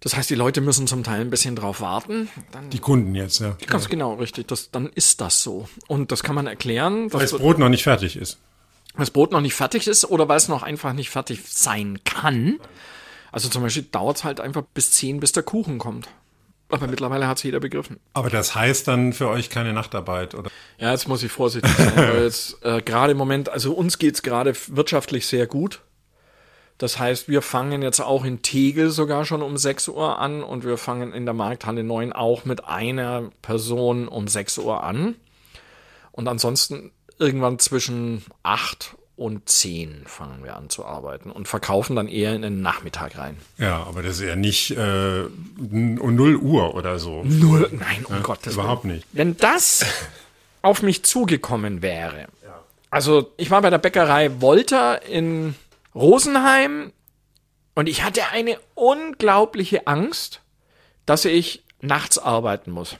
[0.00, 2.28] Das heißt, die Leute müssen zum Teil ein bisschen drauf warten.
[2.50, 3.56] Dann Die Kunden jetzt, ja.
[3.68, 4.48] Ganz genau, richtig.
[4.48, 5.68] Das, dann ist das so.
[5.86, 8.38] Und das kann man erklären, Weil das Brot noch nicht fertig ist.
[8.96, 12.58] das Brot noch nicht fertig ist oder weil es noch einfach nicht fertig sein kann.
[13.30, 16.08] Also zum Beispiel dauert es halt einfach bis 10, bis der Kuchen kommt.
[16.72, 18.00] Aber mittlerweile hat es jeder begriffen.
[18.14, 20.50] Aber das heißt dann für euch keine Nachtarbeit, oder?
[20.78, 24.22] Ja, jetzt muss ich vorsichtig sein, weil jetzt äh, gerade im Moment, also uns geht's
[24.22, 25.82] gerade wirtschaftlich sehr gut.
[26.78, 30.64] Das heißt, wir fangen jetzt auch in Tegel sogar schon um 6 Uhr an und
[30.64, 35.16] wir fangen in der Markthalle 9 auch mit einer Person um 6 Uhr an.
[36.10, 42.08] Und ansonsten irgendwann zwischen 8 und 10 fangen wir an zu arbeiten und verkaufen dann
[42.08, 43.36] eher in den Nachmittag rein.
[43.58, 47.22] Ja, aber das ist ja nicht äh, n- um 0 Uhr oder so.
[47.24, 48.64] Null, nein, um Gottes Willen.
[48.64, 49.06] Überhaupt nicht.
[49.12, 49.84] Wenn das
[50.62, 52.26] auf mich zugekommen wäre.
[52.90, 55.54] Also, ich war bei der Bäckerei Wolter in
[55.94, 56.92] Rosenheim
[57.74, 60.40] und ich hatte eine unglaubliche Angst,
[61.06, 62.96] dass ich nachts arbeiten muss.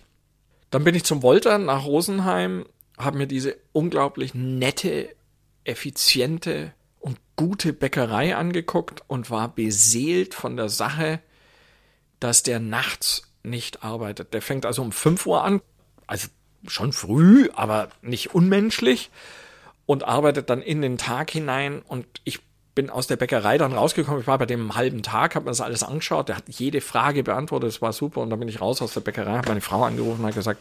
[0.71, 2.65] Dann bin ich zum Wolter nach Rosenheim,
[2.97, 5.11] habe mir diese unglaublich nette,
[5.65, 11.21] effiziente und gute Bäckerei angeguckt und war beseelt von der Sache,
[12.21, 14.35] dass der nachts nicht arbeitet.
[14.35, 15.61] Der fängt also um 5 Uhr an,
[16.07, 16.29] also
[16.67, 19.11] schon früh, aber nicht unmenschlich
[19.87, 22.41] und arbeitet dann in den Tag hinein und ich
[22.75, 24.21] bin aus der Bäckerei dann rausgekommen.
[24.21, 26.29] Ich war bei dem halben Tag, habe mir das alles angeschaut.
[26.29, 28.21] Der hat jede Frage beantwortet, es war super.
[28.21, 30.61] Und dann bin ich raus aus der Bäckerei, habe meine Frau angerufen und gesagt,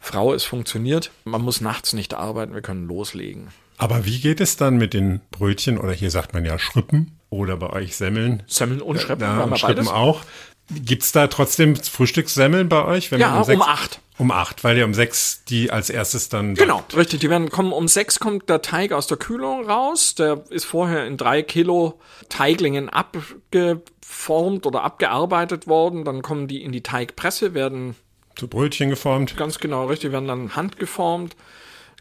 [0.00, 1.10] Frau, es funktioniert.
[1.24, 3.48] Man muss nachts nicht arbeiten, wir können loslegen.
[3.78, 7.56] Aber wie geht es dann mit den Brötchen oder hier sagt man ja Schrippen oder
[7.56, 8.42] bei euch Semmeln?
[8.46, 9.88] Semmeln und Schrippen, Ja, und Schrippen beides.
[9.88, 10.22] auch.
[10.70, 13.10] Gibt's da trotzdem Frühstückssemmeln bei euch?
[13.10, 14.00] Wenn Ja, man um acht.
[14.18, 16.54] Um acht, weil ihr um sechs die als erstes dann.
[16.54, 17.20] Genau, richtig.
[17.20, 20.14] Die werden kommen um sechs kommt der Teig aus der Kühlung raus.
[20.14, 26.04] Der ist vorher in drei Kilo Teiglingen abgeformt oder abgearbeitet worden.
[26.04, 27.96] Dann kommen die in die Teigpresse, werden
[28.36, 29.36] Zu Brötchen geformt.
[29.36, 31.36] ganz genau richtig, werden dann handgeformt,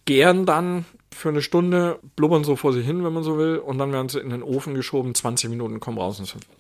[0.06, 3.78] gären dann für eine Stunde, blubbern so vor sich hin, wenn man so will, und
[3.78, 6.58] dann werden sie in den Ofen geschoben, 20 Minuten kommen raus und sind fertig.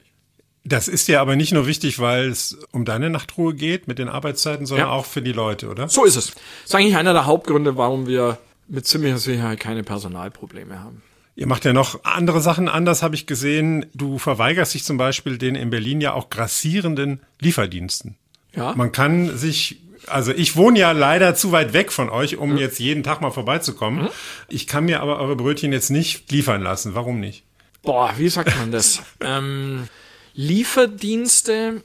[0.63, 4.07] Das ist ja aber nicht nur wichtig, weil es um deine Nachtruhe geht mit den
[4.09, 4.93] Arbeitszeiten, sondern Ja.
[4.93, 5.89] auch für die Leute, oder?
[5.89, 6.27] So ist es.
[6.27, 6.35] Das
[6.65, 8.37] ist eigentlich einer der Hauptgründe, warum wir
[8.67, 11.01] mit ziemlicher Sicherheit keine Personalprobleme haben.
[11.35, 13.87] Ihr macht ja noch andere Sachen anders, habe ich gesehen.
[13.95, 18.17] Du verweigerst dich zum Beispiel den in Berlin ja auch grassierenden Lieferdiensten.
[18.55, 18.75] Ja.
[18.75, 22.79] Man kann sich, also ich wohne ja leider zu weit weg von euch, um jetzt
[22.79, 24.09] jeden Tag mal vorbeizukommen.
[24.49, 26.95] Ich kann mir aber eure Brötchen jetzt nicht liefern lassen.
[26.95, 27.43] Warum nicht?
[27.81, 29.01] Boah, wie sagt man das?
[29.21, 29.87] ähm,
[30.33, 31.83] Lieferdienste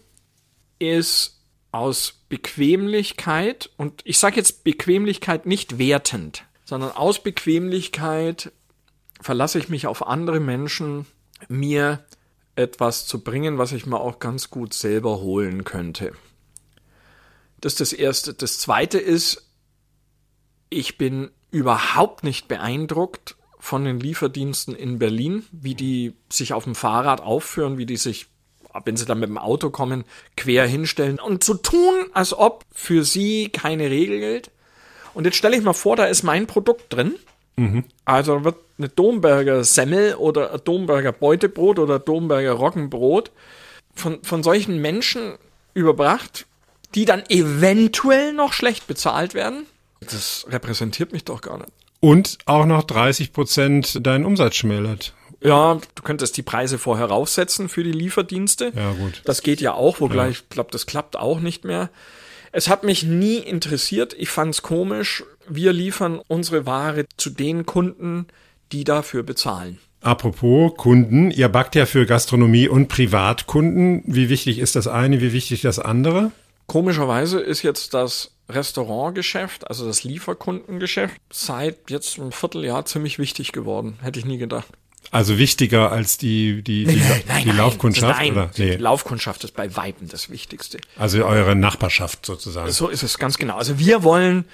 [0.79, 1.41] ist
[1.73, 8.53] aus Bequemlichkeit, und ich sage jetzt Bequemlichkeit nicht wertend, sondern aus Bequemlichkeit
[9.21, 11.07] verlasse ich mich auf andere Menschen,
[11.49, 12.05] mir
[12.57, 16.13] etwas zu bringen, was ich mir auch ganz gut selber holen könnte.
[17.67, 18.33] Das ist das Erste.
[18.33, 19.51] Das Zweite ist,
[20.71, 26.77] ich bin überhaupt nicht beeindruckt von den Lieferdiensten in Berlin, wie die sich auf dem
[26.77, 28.27] Fahrrad aufführen, wie die sich,
[28.85, 30.05] wenn sie dann mit dem Auto kommen,
[30.37, 34.53] quer hinstellen und so tun, als ob für sie keine Regel gilt.
[35.13, 37.17] Und jetzt stelle ich mal vor, da ist mein Produkt drin.
[38.05, 43.33] Also da wird eine Domberger Semmel oder ein Domberger Beutebrot oder Domberger Roggenbrot
[43.93, 45.35] von, von solchen Menschen
[45.75, 46.47] überbracht,
[46.95, 49.67] die dann eventuell noch schlecht bezahlt werden.
[50.01, 51.73] Das repräsentiert mich doch gar nicht.
[52.01, 55.15] Und auch noch 30 Prozent deinen Umsatz schmälert.
[55.41, 58.73] Ja, du könntest die Preise vorher raufsetzen für die Lieferdienste.
[58.75, 59.23] Ja, gut.
[59.25, 61.91] Das geht ja auch, wobei ich glaube, das klappt auch nicht mehr.
[62.53, 64.15] Es hat mich nie interessiert.
[64.19, 65.25] Ich fand's komisch.
[65.49, 68.27] Wir liefern unsere Ware zu den Kunden,
[68.73, 69.79] die dafür bezahlen.
[70.01, 74.03] Apropos Kunden, ihr backt ja für Gastronomie und Privatkunden.
[74.07, 76.33] Wie wichtig ist das eine, wie wichtig das andere?
[76.67, 83.99] Komischerweise ist jetzt das Restaurantgeschäft, also das Lieferkundengeschäft, seit jetzt einem Vierteljahr ziemlich wichtig geworden.
[84.03, 84.67] Hätte ich nie gedacht.
[85.13, 87.03] Also wichtiger als die, die, die,
[87.45, 88.19] die Laufkundschaft?
[88.19, 88.51] Nein, oder?
[88.57, 88.77] die Nee.
[88.77, 90.79] Laufkundschaft ist bei Weitem das Wichtigste.
[90.97, 92.71] Also eure Nachbarschaft sozusagen.
[92.73, 93.57] So ist es ganz genau.
[93.57, 94.47] Also wir wollen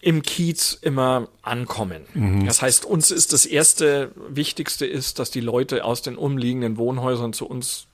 [0.00, 2.44] im Kiez immer ankommen.
[2.46, 7.32] Das heißt, uns ist das erste Wichtigste ist, dass die Leute aus den umliegenden Wohnhäusern
[7.34, 7.86] zu uns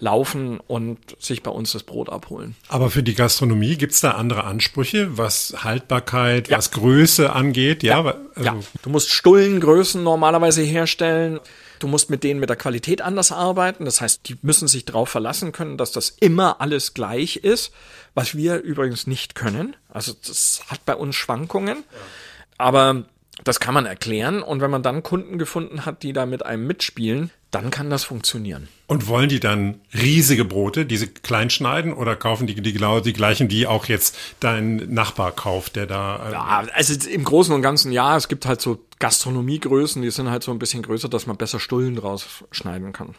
[0.00, 2.54] laufen und sich bei uns das Brot abholen.
[2.68, 6.58] Aber für die Gastronomie gibt's da andere Ansprüche, was Haltbarkeit, Ja.
[6.58, 7.82] was Größe angeht?
[7.82, 11.40] Ja, wa- also, Ja, du musst Stullengrößen normalerweise herstellen.
[11.80, 13.84] Du musst mit denen mit der Qualität anders arbeiten.
[13.84, 17.72] Das heißt, die müssen sich darauf verlassen können, dass das immer alles gleich ist,
[18.14, 19.76] was wir übrigens nicht können.
[19.88, 21.84] Also das hat bei uns Schwankungen.
[22.56, 23.04] Aber
[23.44, 24.42] das kann man erklären.
[24.42, 28.04] Und wenn man dann Kunden gefunden hat, die da mit einem mitspielen, dann kann das
[28.04, 28.68] funktionieren.
[28.88, 33.12] Und wollen die dann riesige Brote, diese klein schneiden, oder kaufen die die genau die
[33.12, 36.28] gleichen, die auch jetzt dein Nachbar kauft, der da.
[36.28, 40.30] äh, Ja, also im Großen und Ganzen ja, es gibt halt so Gastronomiegrößen, die sind
[40.30, 43.14] halt so ein bisschen größer, dass man besser Stullen draus schneiden kann.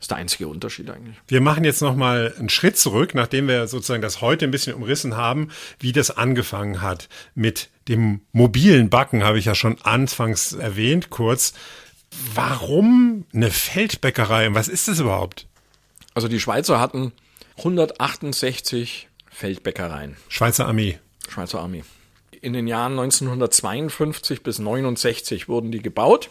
[0.00, 1.16] Das ist der einzige Unterschied eigentlich.
[1.28, 4.74] Wir machen jetzt noch mal einen Schritt zurück, nachdem wir sozusagen das heute ein bisschen
[4.74, 10.52] umrissen haben, wie das angefangen hat mit dem mobilen Backen, habe ich ja schon anfangs
[10.52, 11.52] erwähnt, kurz.
[12.34, 14.48] Warum eine Feldbäckerei?
[14.48, 15.46] Und was ist das überhaupt?
[16.14, 17.12] Also die Schweizer hatten
[17.58, 20.98] 168 Feldbäckereien, Schweizer Armee.
[21.28, 21.84] Schweizer Armee.
[22.40, 26.30] In den Jahren 1952 bis 69 wurden die gebaut,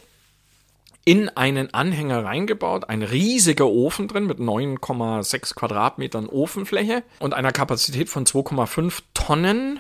[1.05, 8.09] in einen Anhänger reingebaut, ein riesiger Ofen drin mit 9,6 Quadratmetern Ofenfläche und einer Kapazität
[8.09, 9.79] von 2,5 Tonnen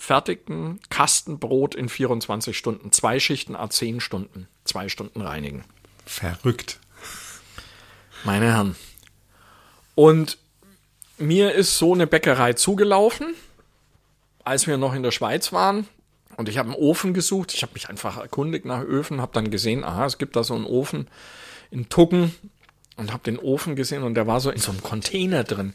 [0.00, 2.92] handgefertigten Kastenbrot in 24 Stunden.
[2.92, 5.64] Zwei Schichten a 10 Stunden, zwei Stunden reinigen.
[6.06, 6.80] Verrückt.
[8.24, 8.76] Meine Herren.
[9.94, 10.38] Und
[11.18, 13.34] mir ist so eine Bäckerei zugelaufen,
[14.44, 15.86] als wir noch in der Schweiz waren.
[16.36, 17.52] Und ich habe einen Ofen gesucht.
[17.52, 20.54] Ich habe mich einfach erkundigt nach Öfen, habe dann gesehen, aha, es gibt da so
[20.54, 21.08] einen Ofen
[21.70, 22.34] in Tucken
[22.96, 25.74] und habe den Ofen gesehen und der war so in so einem Container drin.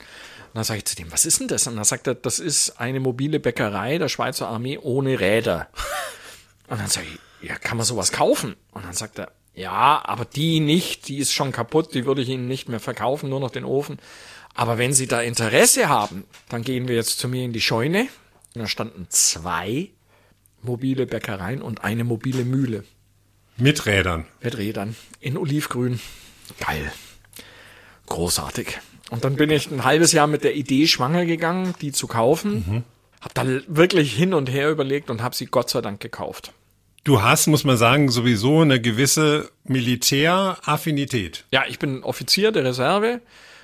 [0.55, 1.67] Und dann sage ich zu dem, was ist denn das?
[1.67, 5.67] Und dann sagt er, das ist eine mobile Bäckerei der Schweizer Armee ohne Räder.
[6.69, 8.55] Und dann sage ich, ja, kann man sowas kaufen?
[8.71, 12.29] Und dann sagt er, ja, aber die nicht, die ist schon kaputt, die würde ich
[12.29, 13.99] Ihnen nicht mehr verkaufen, nur noch den Ofen.
[14.53, 18.07] Aber wenn Sie da Interesse haben, dann gehen wir jetzt zu mir in die Scheune
[18.53, 19.89] Und da standen zwei
[20.61, 22.85] mobile Bäckereien und eine mobile Mühle
[23.57, 24.25] Mit Rädern.
[24.39, 25.99] mit Rädern in Olivgrün.
[26.65, 26.93] Geil.
[28.05, 28.79] Großartig.
[29.11, 32.83] Und dann bin ich ein halbes Jahr mit der Idee schwanger gegangen, die zu kaufen.
[33.21, 36.51] Hab dann wirklich hin und her überlegt und habe sie Gott sei Dank gekauft.
[37.03, 41.45] Du hast, muss man sagen, sowieso eine gewisse Militäraffinität.
[41.51, 43.21] Ja, ich bin Offizier der Reserve.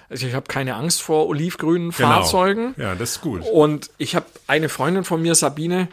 [0.10, 2.10] Also ich habe keine Angst vor olivgrünen Genau.
[2.10, 2.76] Fahrzeugen.
[2.78, 3.42] Ja, das ist gut.
[3.52, 5.88] Und ich habe eine Freundin von mir, Sabine,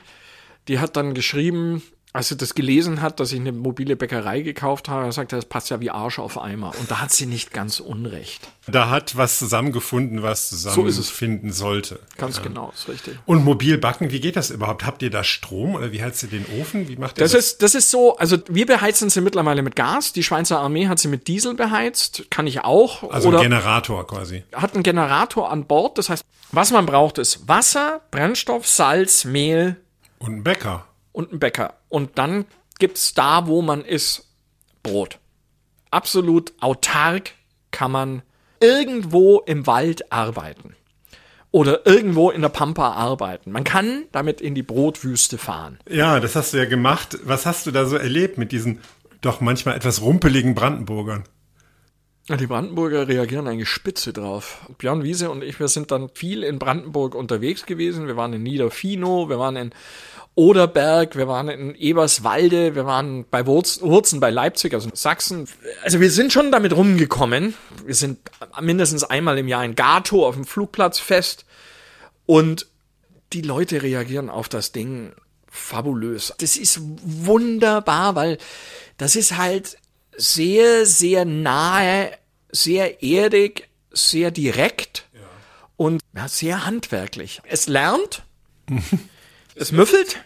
[0.67, 4.88] die hat dann geschrieben, als sie das gelesen hat, dass ich eine mobile Bäckerei gekauft
[4.88, 6.73] habe, sagt er, das passt ja wie Arsch auf Eimer.
[6.81, 8.49] Und da hat sie nicht ganz unrecht.
[8.66, 11.07] Da hat was zusammengefunden, was So ist es.
[11.07, 12.01] zusammenfinden sollte.
[12.16, 13.18] Ganz genau, ist richtig.
[13.27, 14.87] Und mobil backen, wie geht das überhaupt?
[14.87, 16.88] Habt ihr da Strom oder wie heizt ihr den Ofen?
[16.88, 20.12] Wie macht ihr Das ist, das ist so, also wir beheizen sie mittlerweile mit Gas.
[20.14, 22.25] Die Schweizer Armee hat sie mit Diesel beheizt.
[22.31, 23.11] Kann ich auch.
[23.12, 24.44] also Oder ein Generator quasi.
[24.55, 25.99] hat einen Generator an Bord.
[25.99, 29.77] Das heißt, was man braucht, ist Wasser, Brennstoff, Salz, Mehl,
[30.18, 30.87] Und ein Bäcker.
[31.18, 31.74] Und ein Bäcker.
[31.88, 32.44] Und dann
[32.78, 34.28] gibt's da, wo man ist,
[34.85, 35.18] Brot.
[35.90, 37.33] Absolut autark
[37.72, 38.22] kann man
[38.61, 40.76] irgendwo im Wald arbeiten.
[41.50, 43.50] Oder irgendwo in der Pampa arbeiten.
[43.50, 45.81] Man kann damit in die Brotwüste fahren.
[45.90, 47.18] Ja, das hast du ja gemacht.
[47.24, 48.81] Was hast du da so erlebt mit diesen
[49.20, 51.24] doch manchmal etwas rumpeligen Brandenburgern?
[52.28, 54.68] Die Brandenburger reagieren eigentlich spitze drauf.
[54.76, 58.07] Björn Wiese und ich, wir sind dann viel in Brandenburg unterwegs gewesen.
[58.07, 59.72] Wir waren in Niederfino, wir waren in
[60.38, 65.48] Oderberg, wir waren in Eberswalde, wir waren bei Wurz- Wurzen bei Leipzig, also in Sachsen.
[65.83, 67.55] Also wir sind schon damit rumgekommen.
[67.85, 68.20] Wir sind
[68.61, 71.44] mindestens einmal im Jahr in Gato auf dem Flugplatz fest.
[72.24, 72.68] Und
[73.33, 75.12] die Leute reagieren auf das Ding
[75.48, 76.33] fabulös.
[76.38, 78.38] Das ist wunderbar, weil
[78.96, 79.77] das ist halt
[80.16, 82.12] sehr, sehr nahe,
[82.53, 85.05] sehr erdig, sehr direkt
[85.77, 87.40] und ja, sehr handwerklich.
[87.44, 88.22] Es lernt,
[89.61, 90.16] es müffelt.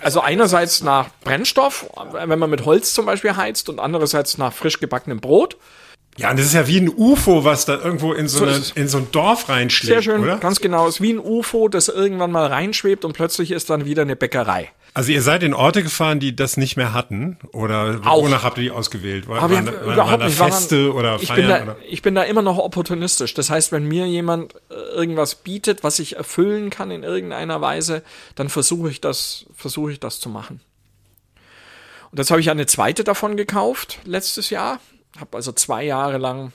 [0.00, 4.78] Also einerseits nach Brennstoff, wenn man mit Holz zum Beispiel heizt und andererseits nach frisch
[4.78, 5.56] gebackenem Brot.
[6.18, 8.62] Ja, und das ist ja wie ein UFO, was da irgendwo in so, So eine,
[8.74, 10.38] in so ein Dorf reinschlägt, Sehr schön, oder?
[10.38, 10.86] ganz genau.
[10.86, 14.16] Es ist wie ein UFO, das irgendwann mal reinschwebt und plötzlich ist dann wieder eine
[14.16, 14.70] Bäckerei.
[14.96, 17.36] Also ihr seid in Orte gefahren, die das nicht mehr hatten?
[17.52, 18.22] Oder Auch.
[18.22, 19.28] wonach habt ihr die ausgewählt?
[19.28, 20.38] War, waren, waren, überhaupt waren nicht.
[20.38, 21.36] waren- Feste oder ich Feiern?
[21.40, 21.76] bin, da, oder?
[21.86, 23.34] ich bin da immer noch opportunistisch.
[23.34, 28.02] Das heißt, wenn mir jemand äh, irgendwas bietet, was ich erfüllen kann in irgendeiner Weise,
[28.36, 30.62] dann versuche ich das, versuche ich das zu machen.
[32.10, 34.80] Und jetzt habe ich eine zweite davon gekauft letztes Jahr.
[35.20, 36.52] Habe also zwei Jahre lang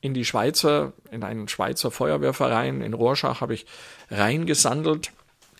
[0.00, 3.66] in die Schweizer, in einen Schweizer Feuerwehrverein in Rorschach habe ich
[4.08, 5.10] reingesandelt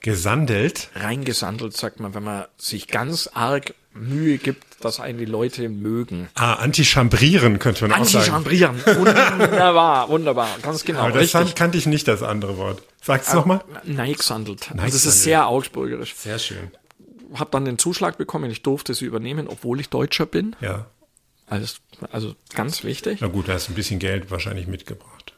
[0.03, 0.89] Gesandelt?
[0.95, 6.29] reingesandelt, sagt man, wenn man sich ganz arg Mühe gibt, dass einen die Leute mögen.
[6.35, 8.33] Ah, antichambrieren könnte man auch sagen.
[8.35, 8.85] Antichambrieren.
[8.99, 11.01] Wunderbar, wunderbar, ganz genau.
[11.01, 11.33] Aber das richtig.
[11.41, 12.83] kan- kannte ich nicht, das andere Wort.
[13.03, 13.63] Sag's nochmal.
[13.85, 14.71] Neigsandelt.
[14.73, 16.15] Also das ist sehr augsburgerisch.
[16.15, 16.71] Sehr schön.
[17.35, 20.57] Hab dann den Zuschlag bekommen, ich durfte sie übernehmen, obwohl ich Deutscher bin.
[20.61, 20.87] Ja.
[21.47, 21.77] Also,
[22.11, 23.21] also ganz wichtig.
[23.21, 25.32] Na gut, da hast du ein bisschen Geld wahrscheinlich mitgebracht.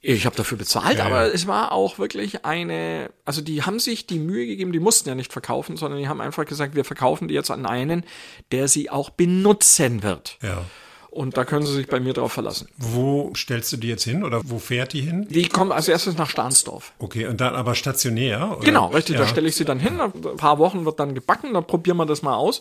[0.00, 1.32] Ich habe dafür bezahlt, Ja, aber ja.
[1.32, 5.16] es war auch wirklich eine, also die haben sich die Mühe gegeben, die mussten ja
[5.16, 8.04] nicht verkaufen, sondern die haben einfach gesagt, wir verkaufen die jetzt an einen,
[8.52, 10.38] der sie auch benutzen wird.
[10.42, 10.64] Ja.
[11.10, 12.68] Und da können sie sich bei mir drauf verlassen.
[12.76, 15.26] Wo stellst du die jetzt hin oder wo fährt die hin?
[15.28, 16.92] Die kommen als erstes nach Stahnsdorf.
[16.98, 18.56] Okay, und dann aber stationär?
[18.58, 18.64] Oder?
[18.64, 19.16] Genau, richtig.
[19.16, 19.22] Ja.
[19.22, 20.00] Da stelle ich sie dann hin.
[20.00, 22.60] Ein paar Wochen wird dann gebacken, dann probieren wir das mal aus.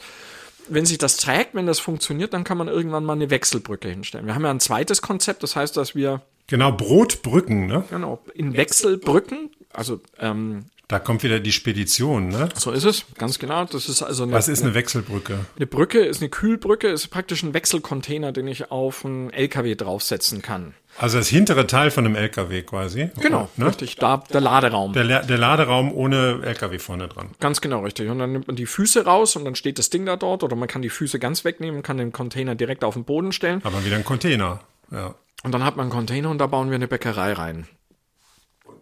[0.70, 4.26] Wenn sich das trägt, wenn das funktioniert, dann kann man irgendwann mal eine Wechselbrücke hinstellen.
[4.26, 7.84] Wir haben ja ein zweites Konzept, das heißt, dass wir Genau, Brotbrücken, ne?
[7.90, 12.48] genau, in Wechselbrücken, also ähm, Da kommt wieder die Spedition, ne?
[12.56, 13.66] so ist es, ganz genau.
[13.66, 15.40] Das ist also eine, Was ist eine Wechselbrücke?
[15.58, 20.42] eine Brücke, ist eine Kühlbrücke, ist praktisch ein Wechselcontainer, den ich auf einen LKW draufsetzen
[20.42, 20.74] kann.
[20.98, 23.10] Also das hintere Teil von einem LKW quasi.
[23.22, 23.68] Genau, Ne?
[23.68, 23.98] richtig.
[23.98, 24.94] Da der Laderaum.
[24.94, 27.32] Der, der Laderaum ohne LKW vorne dran.
[27.42, 28.10] Ganz genau, richtig.
[28.10, 30.56] Und dann nimmt man die Füße raus und dann steht das Ding da dort oder
[30.56, 33.60] man kann die Füße ganz wegnehmen, kann den Container direkt auf den Boden stellen.
[33.66, 34.62] Aber wieder ein Container.
[34.90, 35.14] Ja.
[35.44, 37.68] Und dann hat man einen Container und da bauen wir eine Bäckerei rein.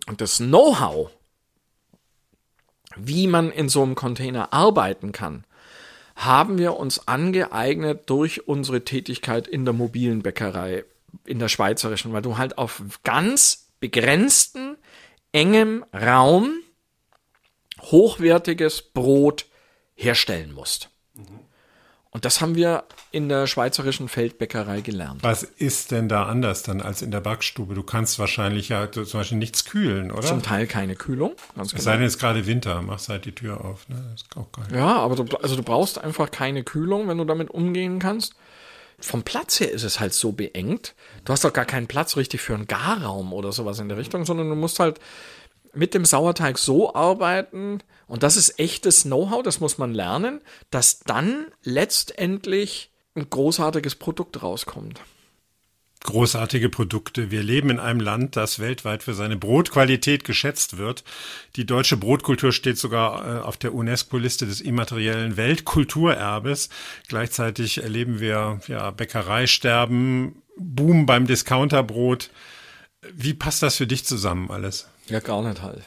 [0.07, 1.11] Und das Know-how,
[2.95, 5.43] wie man in so einem Container arbeiten kann,
[6.15, 10.85] haben wir uns angeeignet durch unsere Tätigkeit in der mobilen Bäckerei,
[11.25, 14.77] in der schweizerischen, weil du halt auf ganz begrenzten,
[15.33, 16.61] engem Raum
[17.81, 19.45] hochwertiges Brot
[19.95, 20.89] herstellen musst.
[22.15, 25.21] Und das haben wir in der schweizerischen Feldbäckerei gelernt.
[25.21, 27.75] Was ist denn da anders dann als in der Backstube?
[27.75, 30.21] Du kannst wahrscheinlich ja zum Beispiel nichts kühlen, oder?
[30.21, 31.83] Zum Teil keine Kühlung, Es genau.
[31.83, 33.89] sei denn, es ist gerade Winter, machst halt die Tür auf.
[33.89, 33.97] Ne?
[34.15, 34.65] Ist auch geil.
[34.73, 38.33] Ja, aber du, also du brauchst einfach keine Kühlung, wenn du damit umgehen kannst.
[38.97, 40.95] Vom Platz her ist es halt so beengt.
[41.25, 44.23] Du hast doch gar keinen Platz richtig für einen Garraum oder sowas in der Richtung,
[44.23, 45.01] sondern du musst halt
[45.75, 50.99] mit dem Sauerteig so arbeiten, und das ist echtes Know-how, das muss man lernen, dass
[50.99, 55.01] dann letztendlich ein großartiges Produkt rauskommt
[56.05, 57.31] großartige Produkte.
[57.31, 61.03] Wir leben in einem Land, das weltweit für seine Brotqualität geschätzt wird.
[61.55, 66.69] Die deutsche Brotkultur steht sogar äh, auf der UNESCO-Liste des immateriellen Weltkulturerbes.
[67.07, 72.29] Gleichzeitig erleben wir ja, Bäckereisterben, Boom beim Discounterbrot.
[73.11, 74.87] Wie passt das für dich zusammen alles?
[75.07, 75.83] Ja, gar nicht halt.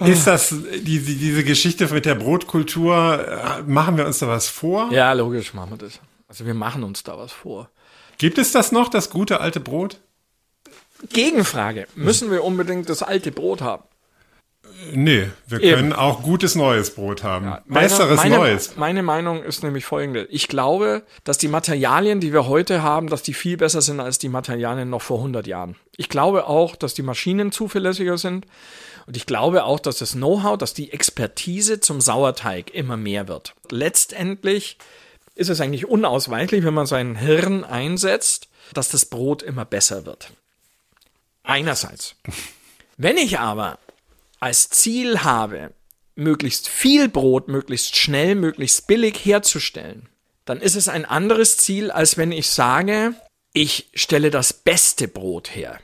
[0.00, 3.26] Ist das die, die, diese Geschichte mit der Brotkultur?
[3.26, 4.90] Äh, machen wir uns da was vor?
[4.92, 6.00] Ja, logisch machen wir das.
[6.26, 7.68] Also wir machen uns da was vor.
[8.16, 10.00] Gibt es das noch, das gute alte Brot?
[11.12, 11.86] Gegenfrage.
[11.94, 13.82] Müssen wir unbedingt das alte Brot haben?
[14.92, 15.76] Nee, wir Eben.
[15.76, 17.46] können auch gutes neues Brot haben.
[17.46, 18.76] Ja, meine, Besseres meine, Neues.
[18.76, 20.24] Meine Meinung ist nämlich folgende.
[20.26, 24.18] Ich glaube, dass die Materialien, die wir heute haben, dass die viel besser sind als
[24.18, 25.76] die Materialien noch vor 100 Jahren.
[25.96, 28.46] Ich glaube auch, dass die Maschinen zuverlässiger sind.
[29.06, 33.54] Und ich glaube auch, dass das Know-how, dass die Expertise zum Sauerteig immer mehr wird.
[33.70, 34.78] Letztendlich
[35.34, 40.32] ist es eigentlich unausweichlich, wenn man sein Hirn einsetzt, dass das Brot immer besser wird.
[41.42, 42.14] Einerseits.
[42.96, 43.78] Wenn ich aber
[44.40, 45.72] als Ziel habe,
[46.16, 50.08] möglichst viel Brot möglichst schnell, möglichst billig herzustellen,
[50.44, 53.14] dann ist es ein anderes Ziel, als wenn ich sage,
[53.52, 55.78] ich stelle das beste Brot her.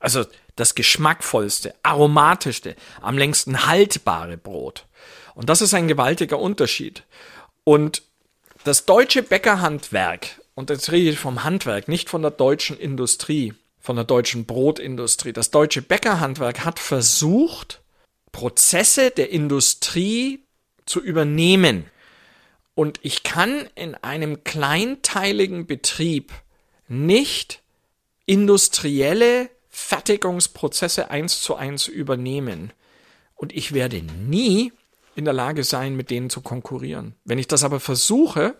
[0.00, 0.24] Also
[0.56, 4.86] das geschmackvollste, aromatischste, am längsten haltbare Brot.
[5.34, 7.04] Und das ist ein gewaltiger Unterschied.
[7.64, 8.02] Und
[8.64, 13.96] das deutsche Bäckerhandwerk, und jetzt rede ich vom Handwerk, nicht von der deutschen Industrie, von
[13.96, 15.32] der deutschen Brotindustrie.
[15.32, 17.82] Das deutsche Bäckerhandwerk hat versucht,
[18.30, 20.44] Prozesse der Industrie
[20.86, 21.84] zu übernehmen.
[22.74, 26.32] Und ich kann in einem kleinteiligen Betrieb
[26.88, 27.60] nicht
[28.24, 32.72] industrielle Fertigungsprozesse eins zu eins übernehmen.
[33.34, 34.72] Und ich werde nie
[35.16, 37.14] in der Lage sein, mit denen zu konkurrieren.
[37.24, 38.54] Wenn ich das aber versuche,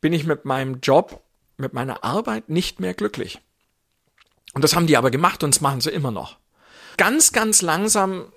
[0.00, 1.22] bin ich mit meinem Job,
[1.56, 3.40] mit meiner Arbeit nicht mehr glücklich.
[4.54, 6.36] Und das haben die aber gemacht und das machen sie immer noch.
[6.96, 8.32] Ganz, ganz langsam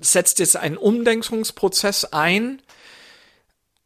[0.00, 2.62] setzt jetzt ein Umdenkungsprozess ein.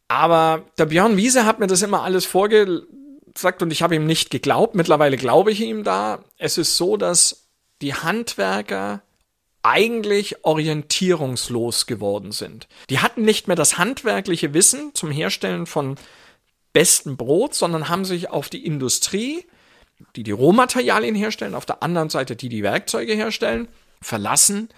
[0.07, 4.29] Aber der Björn Wiese hat mir das immer alles vorgesagt und ich habe ihm nicht
[4.29, 4.75] geglaubt.
[4.75, 6.23] Mittlerweile glaube ich ihm da.
[6.37, 7.47] Es ist so, dass
[7.81, 9.01] die Handwerker
[9.63, 12.67] eigentlich orientierungslos geworden sind.
[12.91, 15.95] Die hatten nicht mehr das handwerkliche Wissen zum Herstellen von
[16.71, 19.45] bestem Brot, sondern haben sich auf die Industrie,
[20.15, 23.67] die die Rohmaterialien herstellen, auf der anderen Seite die die Werkzeuge herstellen,
[24.01, 24.69] verlassen,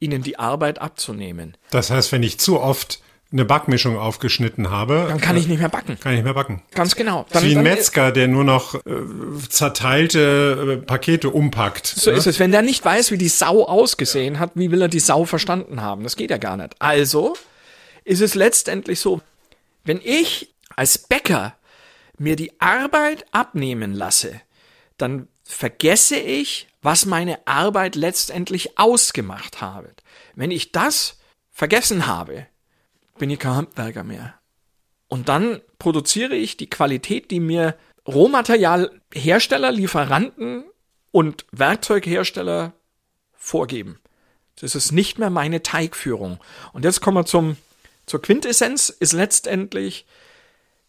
[0.00, 1.56] ihnen die Arbeit abzunehmen.
[1.70, 3.00] Das heißt, wenn ich zu oft
[3.32, 5.98] eine Backmischung aufgeschnitten habe, dann kann ich nicht mehr backen.
[5.98, 6.62] Kann ich nicht mehr backen.
[6.72, 7.24] Ganz genau.
[7.30, 8.80] Dann, Wie ein Metzger, der nur noch äh,
[9.48, 11.86] zerteilte äh, Pakete umpackt.
[11.86, 12.16] So ne?
[12.16, 12.38] ist es.
[12.38, 15.80] Wenn der nicht weiß, wie die Sau ausgesehen hat, wie will er die Sau verstanden
[15.80, 16.02] haben?
[16.02, 16.74] Das geht ja gar nicht.
[16.78, 17.34] Also
[18.04, 19.22] ist es letztendlich so,
[19.84, 21.54] wenn ich als Bäcker
[22.18, 24.40] mir die Arbeit abnehmen lasse,
[25.02, 29.90] dann vergesse ich, was meine Arbeit letztendlich ausgemacht habe.
[30.34, 31.18] Wenn ich das
[31.50, 32.46] vergessen habe,
[33.18, 34.34] bin ich kein Handwerker mehr.
[35.08, 37.76] Und dann produziere ich die Qualität, die mir
[38.06, 40.64] Rohmaterialhersteller, Lieferanten
[41.10, 42.72] und Werkzeughersteller
[43.34, 43.98] vorgeben.
[44.56, 46.38] Das ist nicht mehr meine Teigführung.
[46.72, 47.56] Und jetzt kommen wir zum,
[48.06, 50.06] zur Quintessenz, ist letztendlich,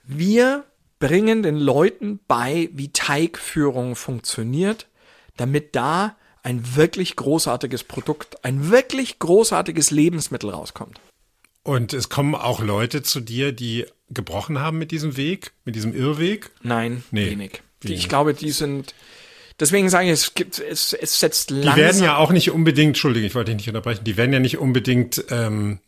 [0.03, 0.65] wir
[1.03, 4.87] bringen den Leuten bei, wie Teigführung funktioniert,
[5.35, 11.01] damit da ein wirklich großartiges Produkt, ein wirklich großartiges Lebensmittel rauskommt.
[11.63, 15.93] Und es kommen auch Leute zu dir, die gebrochen haben mit diesem Weg, mit diesem
[15.93, 16.51] Irrweg?
[16.61, 17.61] Nein, nee, wenig.
[17.83, 18.95] Die, ich glaube, die sind.
[19.59, 21.75] Deswegen sage ich, es gibt, es, es setzt langsam.
[21.75, 24.39] Die werden ja auch nicht unbedingt, Entschuldigung, ich wollte dich nicht unterbrechen, die werden ja
[24.39, 25.79] nicht unbedingt ähm,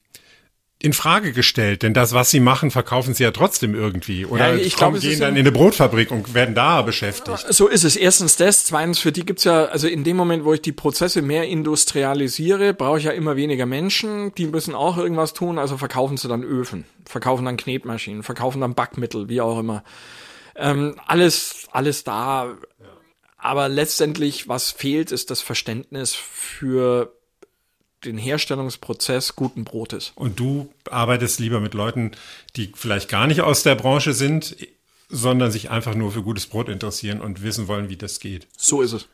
[0.77, 4.25] in Frage gestellt, denn das, was sie machen, verkaufen sie ja trotzdem irgendwie.
[4.25, 7.45] Oder ja, ich kommen, gehen dann in eine Brotfabrik und werden da beschäftigt.
[7.49, 7.95] So ist es.
[7.95, 11.21] Erstens das, zweitens für die gibt's ja, also in dem Moment, wo ich die Prozesse
[11.21, 16.17] mehr industrialisiere, brauche ich ja immer weniger Menschen, die müssen auch irgendwas tun, also verkaufen
[16.17, 19.83] sie dann Öfen, verkaufen dann Knetmaschinen, verkaufen dann Backmittel, wie auch immer.
[20.57, 22.57] Ähm, alles, alles da.
[23.37, 27.14] Aber letztendlich, was fehlt, ist das Verständnis für
[28.05, 30.13] den Herstellungsprozess guten Brotes.
[30.15, 32.11] Und du arbeitest lieber mit Leuten,
[32.55, 34.55] die vielleicht gar nicht aus der Branche sind,
[35.09, 38.47] sondern sich einfach nur für gutes Brot interessieren und wissen wollen, wie das geht.
[38.57, 39.07] So ist es.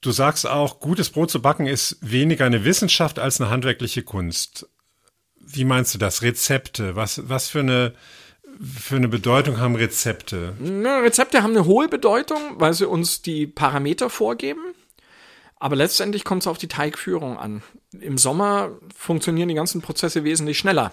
[0.00, 4.68] Du sagst auch, gutes Brot zu backen ist weniger eine Wissenschaft als eine handwerkliche Kunst.
[5.40, 6.22] Wie meinst du das?
[6.22, 6.94] Rezepte?
[6.94, 7.94] Was, was für eine,
[8.60, 10.54] für eine Bedeutung haben Rezepte?
[10.58, 14.74] Na, Rezepte haben eine hohe Bedeutung, weil sie uns die Parameter vorgeben.
[15.64, 17.62] Aber letztendlich kommt es auf die Teigführung an.
[17.98, 20.92] Im Sommer funktionieren die ganzen Prozesse wesentlich schneller.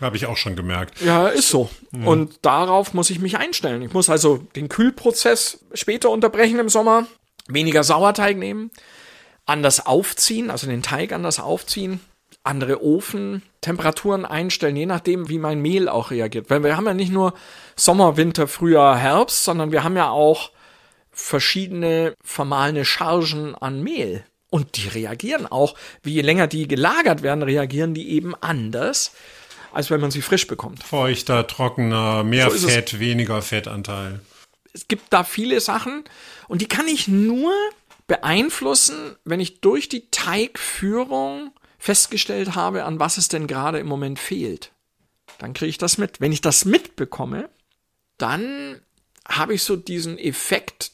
[0.00, 1.00] Habe ich auch schon gemerkt.
[1.02, 1.70] Ja, ist so.
[2.04, 3.82] Und darauf muss ich mich einstellen.
[3.82, 7.06] Ich muss also den Kühlprozess später unterbrechen im Sommer,
[7.46, 8.72] weniger Sauerteig nehmen,
[9.44, 12.00] anders aufziehen, also den Teig anders aufziehen,
[12.42, 16.50] andere Ofentemperaturen einstellen, je nachdem, wie mein Mehl auch reagiert.
[16.50, 17.34] Weil wir haben ja nicht nur
[17.76, 20.50] Sommer, Winter, Frühjahr, Herbst, sondern wir haben ja auch
[21.16, 24.24] verschiedene vermahlene Chargen an Mehl.
[24.50, 29.12] Und die reagieren auch, wie je länger die gelagert werden, reagieren die eben anders,
[29.72, 30.84] als wenn man sie frisch bekommt.
[30.84, 32.68] Feuchter, trockener, mehr So.
[32.68, 34.20] Fett, weniger Fettanteil.
[34.72, 36.04] es gibt da viele Sachen
[36.48, 37.52] und die kann ich nur
[38.06, 44.18] beeinflussen, wenn ich durch die Teigführung festgestellt habe, an was es denn gerade im Moment
[44.18, 44.70] fehlt.
[45.38, 46.20] Dann kriege ich das mit.
[46.20, 47.48] Wenn ich das mitbekomme,
[48.16, 48.80] dann
[49.28, 50.92] habe ich so diesen Effekt,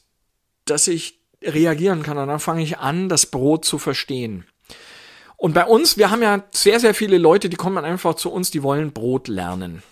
[0.65, 4.47] dass ich reagieren kann und dann fange ich an, das Brot zu verstehen.
[5.37, 8.51] Und bei uns, wir haben ja sehr, sehr viele Leute, die kommen einfach zu uns,
[8.53, 9.83] die wollen Brot lernen.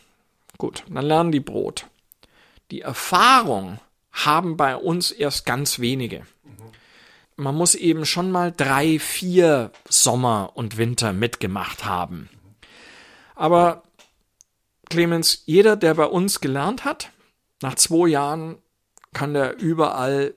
[0.59, 1.87] Gut, dann lernen die Brot.
[2.71, 3.81] Die Erfahrung
[4.13, 6.25] haben bei uns erst ganz wenige.
[7.37, 12.29] Man muss eben schon mal drei, vier Sommer und Winter mitgemacht haben.
[13.35, 13.83] Aber
[14.91, 17.11] Clemens, jeder, der bei uns gelernt hat,
[17.63, 18.59] nach zwei Jahren
[19.13, 20.35] kann der überall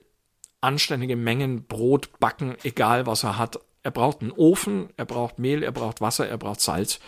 [0.64, 3.60] anständige Mengen Brot backen, egal was er hat.
[3.82, 6.98] Er braucht einen Ofen, er braucht Mehl, er braucht Wasser, er braucht Salz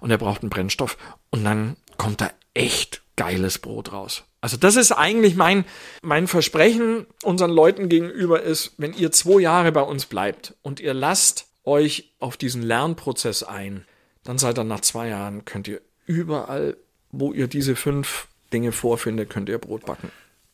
[0.00, 0.98] und er braucht einen Brennstoff.
[1.30, 4.24] Und dann kommt da echt geiles Brot raus.
[4.40, 5.64] Also das ist eigentlich mein,
[6.02, 10.94] mein Versprechen unseren Leuten gegenüber ist, wenn ihr zwei Jahre bei uns bleibt und ihr
[10.94, 13.84] lasst euch auf diesen Lernprozess ein,
[14.22, 16.76] dann seid ihr nach zwei Jahren, könnt ihr überall,
[17.10, 20.10] wo ihr diese fünf Dinge vorfindet, könnt ihr Brot backen.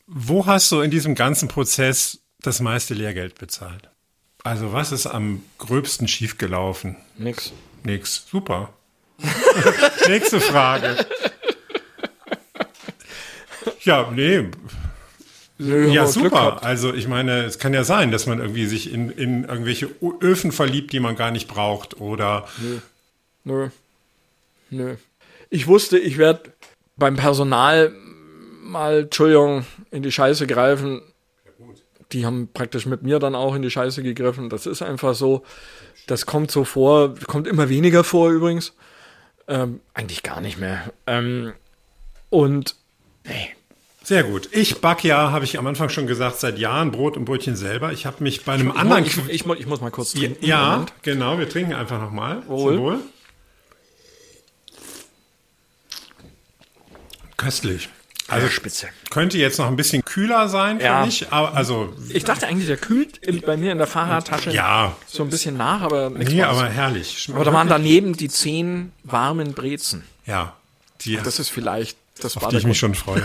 [0.06, 3.88] Wo hast du in diesem ganzen Prozess das meiste Lehrgeld bezahlt?
[4.42, 6.96] Also was ist am gröbsten schiefgelaufen?
[7.16, 7.52] Nix.
[7.82, 8.26] Nix.
[8.30, 8.72] Super.
[10.08, 11.06] Nächste Frage.
[13.82, 14.48] Ja, nee.
[15.58, 16.62] Nö, Ja, super.
[16.64, 19.88] Also ich meine, es kann ja sein, dass man irgendwie sich in, in irgendwelche
[20.20, 22.48] Öfen verliebt, die man gar nicht braucht oder
[23.44, 23.68] Nö.
[24.70, 24.96] Nö.
[25.50, 26.52] Ich wusste, ich werde
[26.96, 27.92] beim Personal
[28.62, 31.02] mal, Entschuldigung, in die Scheiße greifen.
[32.12, 34.50] Die haben praktisch mit mir dann auch in die Scheiße gegriffen.
[34.50, 35.44] Das ist einfach so.
[36.06, 38.74] Das kommt so vor, kommt immer weniger vor übrigens.
[39.48, 40.92] Ähm, eigentlich gar nicht mehr.
[41.06, 41.52] Ähm,
[42.30, 42.76] und
[43.24, 43.54] nee,
[44.02, 44.48] Sehr gut.
[44.52, 47.92] Ich back ja, habe ich am Anfang schon gesagt, seit Jahren Brot und Brötchen selber.
[47.92, 50.44] Ich habe mich bei einem anderen ich, ich, ich, muss mal kurz trinken.
[50.44, 50.92] Ja, Moment.
[51.02, 52.46] genau, wir trinken einfach nochmal.
[52.48, 52.78] Wohl.
[52.78, 52.98] Wohl.
[57.36, 57.88] Köstlich.
[58.28, 58.88] Also Spitze.
[59.10, 61.04] könnte jetzt noch ein bisschen kühler sein für Ja.
[61.04, 64.96] mich, aber also Ich dachte eigentlich, der kühlt in, bei mir in der Fahrradtasche ja,
[65.06, 67.28] so ein bisschen nach, aber nichts nee, aber herrlich.
[67.34, 70.04] Aber da waren daneben die zehn warmen Brezen.
[70.26, 70.54] ja,
[71.02, 73.22] die, Das ist vielleicht, das war auf die ich mich schon freue.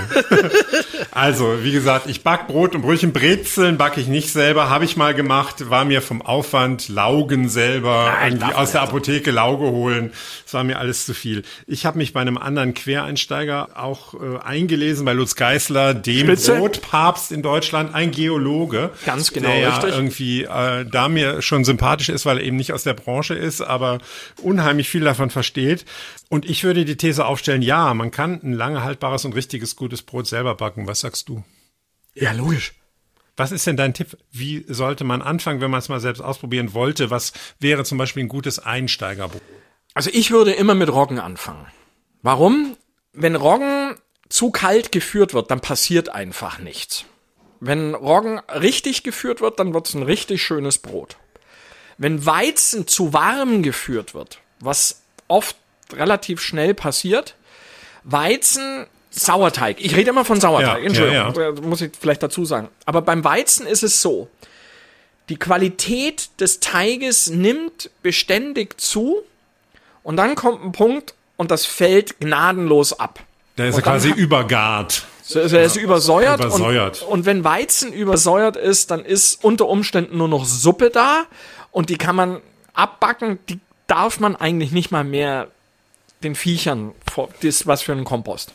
[1.11, 3.13] also, wie gesagt, ich back Brot und Brötchen.
[3.13, 8.11] Brezeln backe ich nicht selber, habe ich mal gemacht, war mir vom Aufwand, Laugen selber,
[8.19, 10.11] Nein, irgendwie aus der Apotheke Lauge holen.
[10.43, 11.43] Das war mir alles zu viel.
[11.67, 16.55] Ich habe mich bei einem anderen Quereinsteiger auch äh, eingelesen, bei Lutz Geißler, dem Spitze.
[16.55, 18.89] Brotpapst in Deutschland, ein Geologe.
[19.05, 19.93] Ganz genau, der ja richtig.
[19.93, 23.61] irgendwie äh, da mir schon sympathisch ist, weil er eben nicht aus der Branche ist,
[23.61, 23.99] aber
[24.41, 25.85] unheimlich viel davon versteht.
[26.29, 30.03] Und ich würde die These aufstellen, ja, man kann ein lange haltbares und richtiges gutes
[30.03, 30.87] Brot selber backen.
[30.87, 31.43] Was sagst du?
[32.13, 32.73] Ja, logisch.
[33.35, 34.17] Was ist denn dein Tipp?
[34.31, 37.09] Wie sollte man anfangen, wenn man es mal selbst ausprobieren wollte?
[37.09, 39.41] Was wäre zum Beispiel ein gutes Einsteigerbrot?
[39.93, 41.65] Also ich würde immer mit Roggen anfangen.
[42.21, 42.77] Warum?
[43.13, 43.95] Wenn Roggen
[44.27, 47.05] zu kalt geführt wird, dann passiert einfach nichts.
[47.59, 51.17] Wenn Roggen richtig geführt wird, dann wird es ein richtig schönes Brot.
[51.97, 55.57] Wenn Weizen zu warm geführt wird, was oft
[55.93, 57.35] relativ schnell passiert,
[58.03, 59.77] Weizen, Sauerteig.
[59.79, 62.69] Ich rede immer von Sauerteig, Ja, Entschuldigung, ja, äh, muss ich vielleicht dazu sagen.
[62.85, 64.29] Aber beim Weizen ist es so,
[65.29, 69.17] die Qualität des Teiges nimmt beständig zu
[70.03, 73.19] und dann kommt ein Punkt und das fällt gnadenlos ab.
[73.57, 75.05] Der ist ja dann quasi übergart.
[75.21, 76.39] So ist er ist übersäuert.
[76.39, 77.03] Übersäuert.
[77.03, 81.25] Und, und wenn Weizen übersäuert ist, dann ist unter Umständen nur noch Suppe da
[81.71, 82.41] und die kann man
[82.73, 83.37] abbacken.
[83.47, 85.49] Die darf man eigentlich nicht mal mehr
[86.23, 86.91] den Viechern,
[87.41, 88.53] das was für ein Kompost.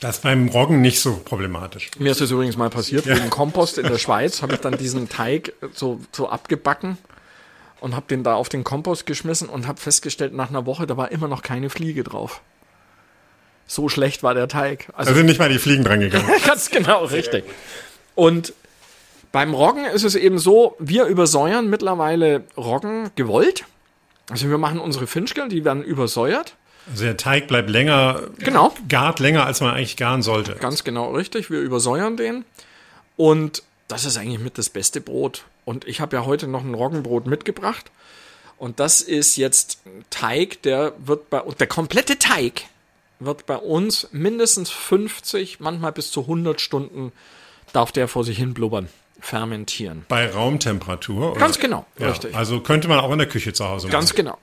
[0.00, 1.90] Das ist beim Roggen nicht so problematisch.
[1.98, 5.08] Mir ist das übrigens mal passiert, wegen Kompost in der Schweiz habe ich dann diesen
[5.08, 6.98] Teig so, so abgebacken
[7.80, 10.96] und habe den da auf den Kompost geschmissen und habe festgestellt, nach einer Woche, da
[10.96, 12.42] war immer noch keine Fliege drauf.
[13.66, 14.88] So schlecht war der Teig.
[14.94, 16.28] Also Da sind nicht mal die Fliegen dran gegangen.
[16.46, 17.44] Ganz genau, richtig.
[18.14, 18.52] Und
[19.34, 23.64] Beim Roggen ist es eben so, wir übersäuern mittlerweile Roggen gewollt.
[24.30, 26.54] Also wir machen unsere Finchkel, die werden übersäuert.
[26.90, 28.74] Also der Teig bleibt länger, Genau.
[28.88, 30.54] gart länger, als man eigentlich garen sollte.
[30.56, 31.50] Ganz genau richtig.
[31.50, 32.44] Wir übersäuern den.
[33.16, 35.44] Und das ist eigentlich mit das beste Brot.
[35.64, 37.90] Und ich habe ja heute noch ein Roggenbrot mitgebracht.
[38.58, 39.78] Und das ist jetzt
[40.10, 42.62] Teig, der wird bei und der komplette Teig
[43.18, 47.12] wird bei uns mindestens 50, manchmal bis zu 100 Stunden
[47.72, 48.88] darf der vor sich hin blubbern,
[49.24, 50.04] fermentieren.
[50.08, 51.32] Bei Raumtemperatur.
[51.32, 51.40] Oder?
[51.40, 52.34] Ganz genau, Ja, richtig.
[52.34, 53.92] Also könnte man auch in der Küche zu Hause machen.
[53.92, 54.38] Ganz genau.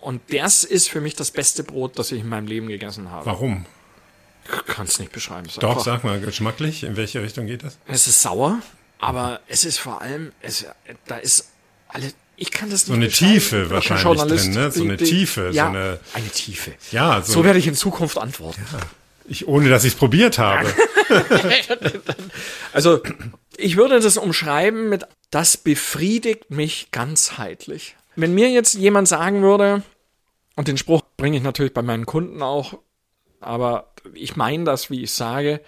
[0.00, 3.26] Und das ist für mich das beste Brot, das ich in meinem Leben gegessen habe.
[3.26, 3.66] Warum?
[4.66, 5.46] Kann es nicht beschreiben.
[5.60, 7.78] Doch, einfach- sag mal, geschmacklich, in welche Richtung geht das?
[7.86, 8.58] Es ist sauer,
[8.98, 10.64] aber es ist vor allem, es,
[11.06, 11.50] da ist
[11.88, 13.08] alle, ich kann das nicht So eine.
[13.34, 14.70] Tiefe wahrscheinlich drin, ne?
[14.72, 16.72] So eine die- Tiefe, so ja, eine- eine Tiefe.
[16.90, 18.64] Ja, so, So werde ich in Zukunft antworten.
[19.28, 20.66] ich, ohne dass ich es probiert habe.
[22.72, 23.00] Also,
[23.56, 27.96] ich würde das umschreiben mit, das befriedigt mich ganzheitlich.
[28.16, 29.82] Wenn mir jetzt jemand sagen würde,
[30.56, 32.78] und den Spruch bringe ich natürlich bei meinen Kunden auch,
[33.40, 35.60] aber ich meine das, wie ich sage,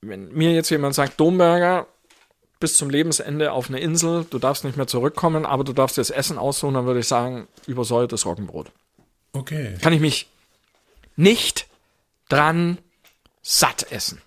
[0.00, 1.86] wenn mir jetzt jemand sagt, Domberger,
[2.60, 6.10] bis zum Lebensende auf eine Insel, du darfst nicht mehr zurückkommen, aber du darfst das
[6.10, 8.70] Essen aussuchen, dann würde ich sagen, übersäuertes Roggenbrot.
[9.32, 9.76] Okay.
[9.82, 10.28] Kann ich mich
[11.16, 11.66] nicht
[12.28, 12.78] dran
[13.42, 14.20] satt essen.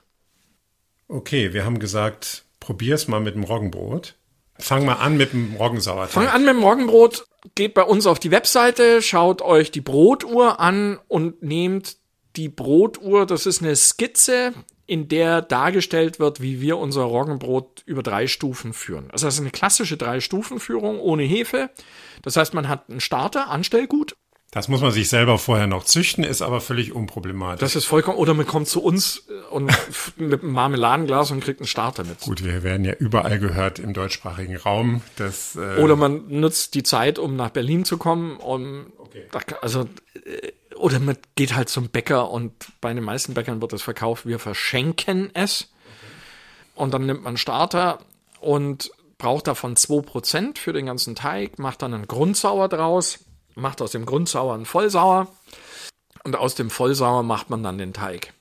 [1.07, 4.15] Okay, wir haben gesagt, probier's mal mit dem Roggenbrot.
[4.59, 6.11] Fang mal an mit dem Roggensauerteig.
[6.11, 10.59] Fang an mit dem Roggenbrot, geht bei uns auf die Webseite, schaut euch die Brotuhr
[10.59, 11.95] an und nehmt
[12.35, 14.53] die Brotuhr, das ist eine Skizze,
[14.85, 19.11] in der dargestellt wird, wie wir unser Roggenbrot über drei Stufen führen.
[19.11, 21.69] Also das ist eine klassische Drei-Stufen-Führung ohne Hefe.
[22.21, 24.17] Das heißt, man hat einen Starter, Anstellgut.
[24.51, 27.59] Das muss man sich selber vorher noch züchten, ist aber völlig unproblematisch.
[27.59, 29.69] Das ist vollkommen, oder man kommt zu uns und
[30.17, 32.21] mit einem Marmeladenglas und kriegt einen Starter mit.
[32.21, 35.01] Gut, wir werden ja überall gehört im deutschsprachigen Raum.
[35.17, 38.37] Das, äh, Oder man nutzt die Zeit, um nach Berlin zu kommen.
[38.37, 38.87] Um,
[39.31, 39.81] da kann- also,
[40.25, 44.25] äh, oder man geht halt zum Bäcker und bei den meisten Bäckern wird es verkauft,
[44.25, 45.71] wir verschenken es.
[46.73, 47.99] Und dann nimmt man Starter
[48.39, 53.19] und braucht davon 2% für den ganzen Teig, macht dann einen Grundsauer draus,
[53.57, 55.27] macht aus dem Grundsauer einen Vollsauer
[56.23, 58.33] und aus dem Vollsauer macht man dann den Teig.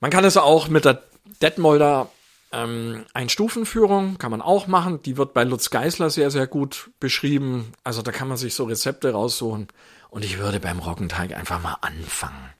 [0.00, 1.02] Man kann es auch mit der
[1.42, 2.10] Detmolder
[2.52, 5.02] ähm, Einstufenführung, kann man auch machen.
[5.02, 7.72] Die wird bei Lutz Geisler sehr, sehr gut beschrieben.
[7.84, 9.68] Also da kann man sich so Rezepte raussuchen.
[10.08, 12.50] Und ich würde beim Roggenteig einfach mal anfangen.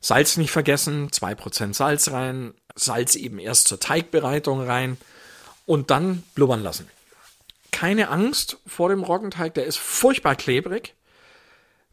[0.00, 4.98] Salz nicht vergessen, 2% Salz rein, Salz eben erst zur Teigbereitung rein
[5.66, 6.88] und dann blubbern lassen.
[7.70, 10.94] Keine Angst vor dem Roggenteig, der ist furchtbar klebrig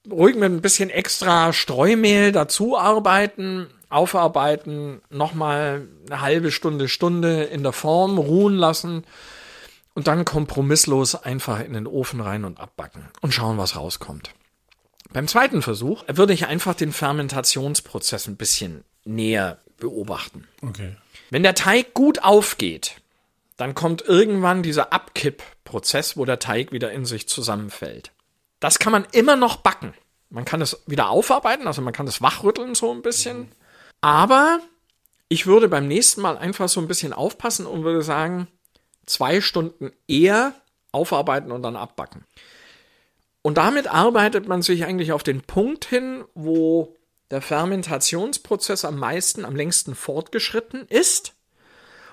[0.10, 7.64] ruhig mit ein bisschen extra Streumehl dazu arbeiten, aufarbeiten, nochmal eine halbe Stunde, Stunde in
[7.64, 9.04] der Form ruhen lassen
[9.94, 14.32] und dann kompromisslos einfach in den Ofen rein und abbacken und schauen, was rauskommt.
[15.14, 20.48] Beim zweiten Versuch würde ich einfach den Fermentationsprozess ein bisschen näher beobachten.
[20.62, 20.96] okay.
[21.32, 23.02] Wenn der Teig gut aufgeht,
[23.58, 28.12] dann kommt irgendwann dieser Abkippprozess, wo der Teig wieder in sich zusammenfällt.
[28.62, 29.94] Das kann man immer noch backen.
[30.30, 33.52] Man kann es wieder aufarbeiten, also man kann es wachrütteln so ein bisschen.
[34.00, 34.60] Aber
[35.28, 38.48] ich würde beim nächsten Mal einfach so ein bisschen aufpassen und würde sagen,
[39.06, 40.54] zwei Stunden eher
[40.94, 42.24] aufarbeiten und dann abbacken.
[43.42, 46.96] Und damit arbeitet man sich eigentlich auf den Punkt hin, wo
[47.32, 51.34] der Fermentationsprozess am meisten, am längsten fortgeschritten ist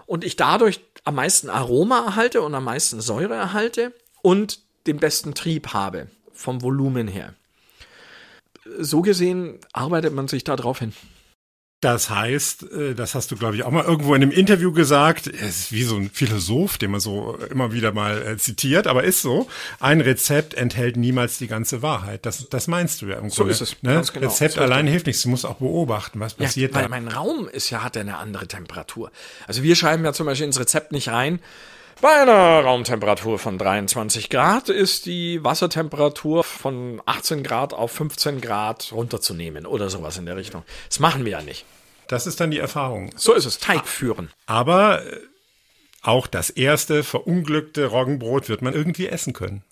[0.07, 3.93] und ich dadurch am meisten Aroma erhalte und am meisten Säure erhalte
[4.23, 6.09] und den besten Trieb habe
[6.39, 7.35] vom Volumen her.
[8.79, 10.93] So gesehen arbeitet man sich da drauf hin.
[11.81, 15.29] Das heißt, äh, das hast du, glaube ich, auch mal irgendwo in einem Interview gesagt.
[15.29, 19.05] Es ist wie so ein Philosoph, den man so immer wieder mal äh, zitiert, aber
[19.05, 19.49] ist so.
[19.79, 22.27] Ein Rezept enthält niemals die ganze Wahrheit.
[22.27, 23.53] Das, das meinst du ja im So Grunde.
[23.53, 23.95] ist es, Ne?
[23.95, 24.27] ganz genau.
[24.27, 25.23] Rezept So allein hilft nichts.
[25.23, 26.89] Du musst auch beobachten, was passiert weil da.
[26.89, 29.13] mein Raum ist ja, hat ja eine andere Temperatur.
[29.47, 31.39] Also wir schreiben ja zum Beispiel ins Rezept nicht rein,
[32.01, 38.93] bei einer Raumtemperatur von 23 Grad ist die Wassertemperatur von 18 Grad auf 15 Grad
[38.93, 40.63] runterzunehmen oder sowas in der Richtung.
[40.89, 41.65] Das machen wir ja nicht.
[42.07, 43.11] Das ist dann die Erfahrung.
[43.17, 44.31] So ist es, Teig führen.
[44.47, 45.21] Aber äh,
[46.03, 49.63] auch das erste verunglückte Roggenbrot wird man irgendwie essen können.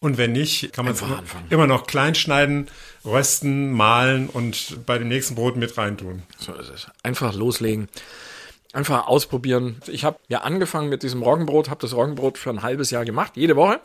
[0.00, 2.68] Und wenn nicht, kann man es immer, immer noch klein schneiden,
[3.04, 6.22] rösten, mahlen und bei dem nächsten Brot mit reintun.
[6.38, 6.86] So ist es.
[7.02, 7.88] Einfach loslegen.
[8.72, 9.80] Einfach ausprobieren.
[9.88, 13.32] Ich habe ja angefangen mit diesem Roggenbrot, habe das Roggenbrot für ein halbes Jahr gemacht,
[13.36, 13.80] jede Woche.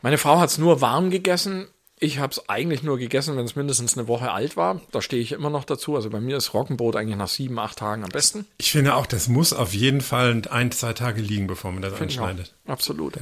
[0.00, 1.68] Meine Frau hat es nur warm gegessen.
[1.98, 4.80] Ich habe es eigentlich nur gegessen, wenn es mindestens eine Woche alt war.
[4.90, 5.94] Da stehe ich immer noch dazu.
[5.94, 8.46] Also bei mir ist Roggenbrot eigentlich nach sieben, acht Tagen am besten.
[8.58, 11.92] Ich finde auch, das muss auf jeden Fall ein, zwei Tage liegen, bevor man das
[11.92, 12.54] Finde anschneidet.
[12.66, 13.18] Absolut.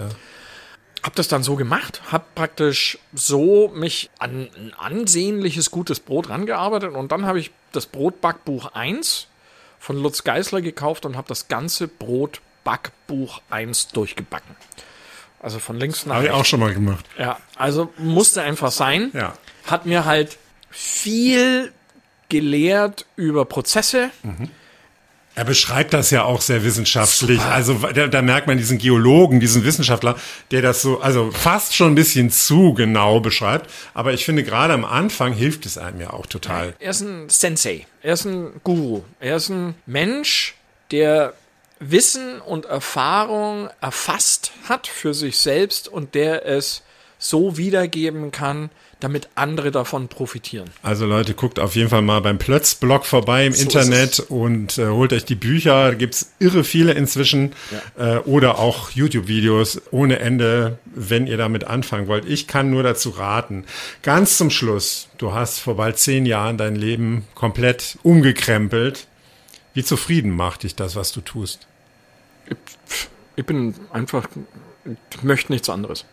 [1.03, 6.95] Hab das dann so gemacht, hab praktisch so mich an ein ansehnliches, gutes Brot rangearbeitet
[6.95, 9.27] und dann habe ich das Brotbackbuch 1
[9.81, 14.55] von Lutz Geisler gekauft und habe das ganze Brotbackbuch 1 durchgebacken.
[15.43, 16.41] Also von links nach Habe ich rechts.
[16.41, 17.05] auch schon mal gemacht.
[17.19, 19.11] Ja, also musste einfach sein.
[19.15, 19.33] Ja.
[19.67, 20.37] Hat mir halt
[20.71, 21.73] viel
[22.29, 24.11] gelehrt über Prozesse.
[25.41, 27.41] Er beschreibt das ja auch sehr wissenschaftlich.
[27.41, 30.19] Also da, da merkt man diesen Geologen, diesen Wissenschaftler,
[30.51, 33.71] der das so, also fast schon ein bisschen zu genau beschreibt.
[33.95, 36.75] Aber ich finde, gerade am Anfang hilft es einem ja auch total.
[36.79, 37.87] Er ist ein Sensei.
[38.03, 39.01] Er ist ein Guru.
[39.19, 40.57] Er ist ein Mensch,
[40.91, 41.33] der
[41.79, 46.83] Wissen und Erfahrung erfasst hat für sich selbst und der es
[47.19, 48.69] so wiedergeben kann,
[49.01, 50.71] damit andere davon profitieren.
[50.83, 54.21] Also Leute, guckt auf jeden Fall mal beim Plötz-Blog vorbei im So Internet es.
[54.21, 55.91] und äh, holt euch die Bücher.
[55.91, 57.53] Da gibt's irre viele inzwischen.
[57.99, 62.27] Äh, oder auch YouTube-Videos ohne Ende, wenn ihr damit anfangen wollt.
[62.27, 63.65] Ich kann nur dazu raten.
[64.03, 69.07] Ganz zum Schluss, du hast vor bald zehn Jahren dein Leben komplett umgekrempelt.
[69.75, 71.67] Wie zufrieden macht dich das, was du tust?
[73.37, 74.29] Ich bin einfach,
[74.85, 76.05] ich möchte nichts anderes.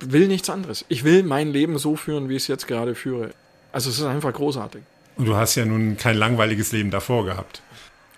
[0.00, 0.84] Will nichts anderes.
[0.88, 3.30] Ich will mein Leben so führen, wie ich es jetzt gerade führe.
[3.72, 4.82] Also es ist einfach großartig.
[5.16, 7.62] Und du hast ja nun kein langweiliges Leben davor gehabt.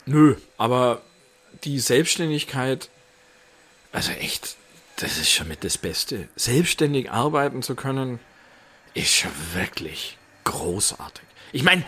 [0.06, 1.02] Nö, aber
[1.64, 2.88] die Selbstständigkeit,
[3.92, 4.56] also echt,
[4.96, 6.28] das ist schon mit das Beste.
[6.34, 8.18] Selbstständig arbeiten zu können,
[8.94, 11.24] ist schon wirklich großartig.
[11.52, 11.84] Ich meine,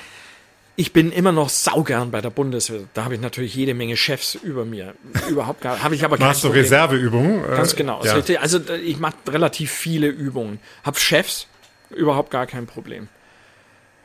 [0.80, 2.80] ich bin immer noch saugern bei der Bundeswehr.
[2.94, 4.94] Da habe ich natürlich jede Menge Chefs über mir.
[5.28, 6.48] Überhaupt gar, habe ich aber Machst du.
[6.48, 7.44] Reserveübungen?
[7.44, 8.02] Äh, Ganz genau.
[8.02, 8.14] Ja.
[8.14, 8.40] richtig.
[8.40, 10.58] Also äh, ich mache relativ viele Übungen.
[10.82, 11.48] Hab Chefs,
[11.90, 13.08] überhaupt gar kein Problem.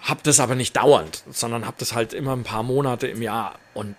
[0.01, 3.57] Hab das aber nicht dauernd, sondern hab das halt immer ein paar Monate im Jahr.
[3.73, 3.95] Und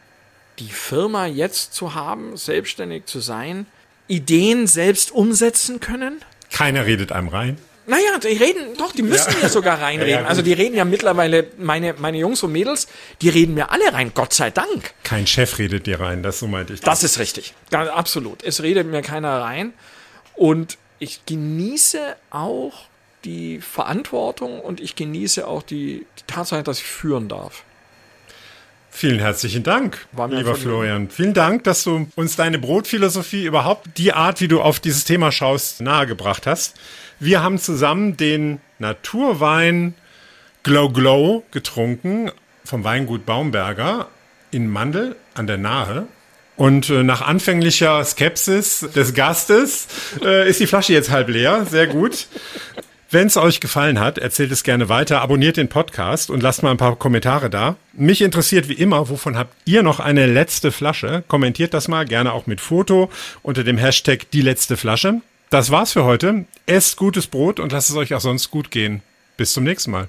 [0.59, 3.65] die Firma jetzt zu haben, selbstständig zu sein,
[4.07, 6.21] Ideen selbst umsetzen können.
[6.53, 7.57] Keiner redet einem rein.
[7.87, 10.11] Naja, die reden, doch, die müssen ja, sogar reinreden.
[10.11, 12.89] Ja, ja, also die reden ja mittlerweile, meine, meine Jungs und Mädels,
[13.23, 14.93] die reden mir alle rein, Gott sei Dank.
[15.05, 16.81] Kein Chef redet dir rein, das so meinte ich.
[16.81, 17.55] Das ist richtig.
[17.71, 18.43] Ganz, absolut.
[18.43, 19.73] Es redet mir keiner rein.
[20.35, 22.87] Und ich genieße auch
[23.25, 27.65] die Verantwortung und ich genieße auch die, die Tatsache, dass ich führen darf.
[28.91, 30.55] Vielen herzlichen Dank, mir lieber.
[30.55, 31.11] Florian.
[31.11, 35.33] Vielen Dank, dass du uns deine Brotphilosophie überhaupt, die Art, wie du auf dieses Thema
[35.33, 36.77] schaust, nahegebracht hast.
[37.19, 39.95] Wir haben zusammen den Naturwein
[40.63, 42.31] Glow Glow getrunken
[42.63, 44.09] vom Weingut Baumberger
[44.51, 46.09] in Mandel an der Nahe.
[46.57, 49.89] Und äh, nach anfänglicher Skepsis des Gastes
[50.23, 51.65] äh, ist die Flasche jetzt halb leer.
[51.65, 52.27] Sehr gut.
[53.11, 56.71] Wenn es euch gefallen hat, erzählt es gerne weiter, abonniert den Podcast und lasst mal
[56.71, 57.77] ein paar Kommentare da.
[57.95, 61.25] Mich interessiert wie immer, wovon habt ihr noch eine letzte Flasche?
[61.29, 63.11] Kommentiert das mal, gerne auch mit Foto
[63.43, 65.23] unter dem Hashtag die letzte Flasche.
[65.51, 66.45] Das war's für heute.
[66.67, 69.03] Esst gutes Brot und lasst es euch auch sonst gut gehen.
[69.37, 70.09] Bis zum nächsten Mal.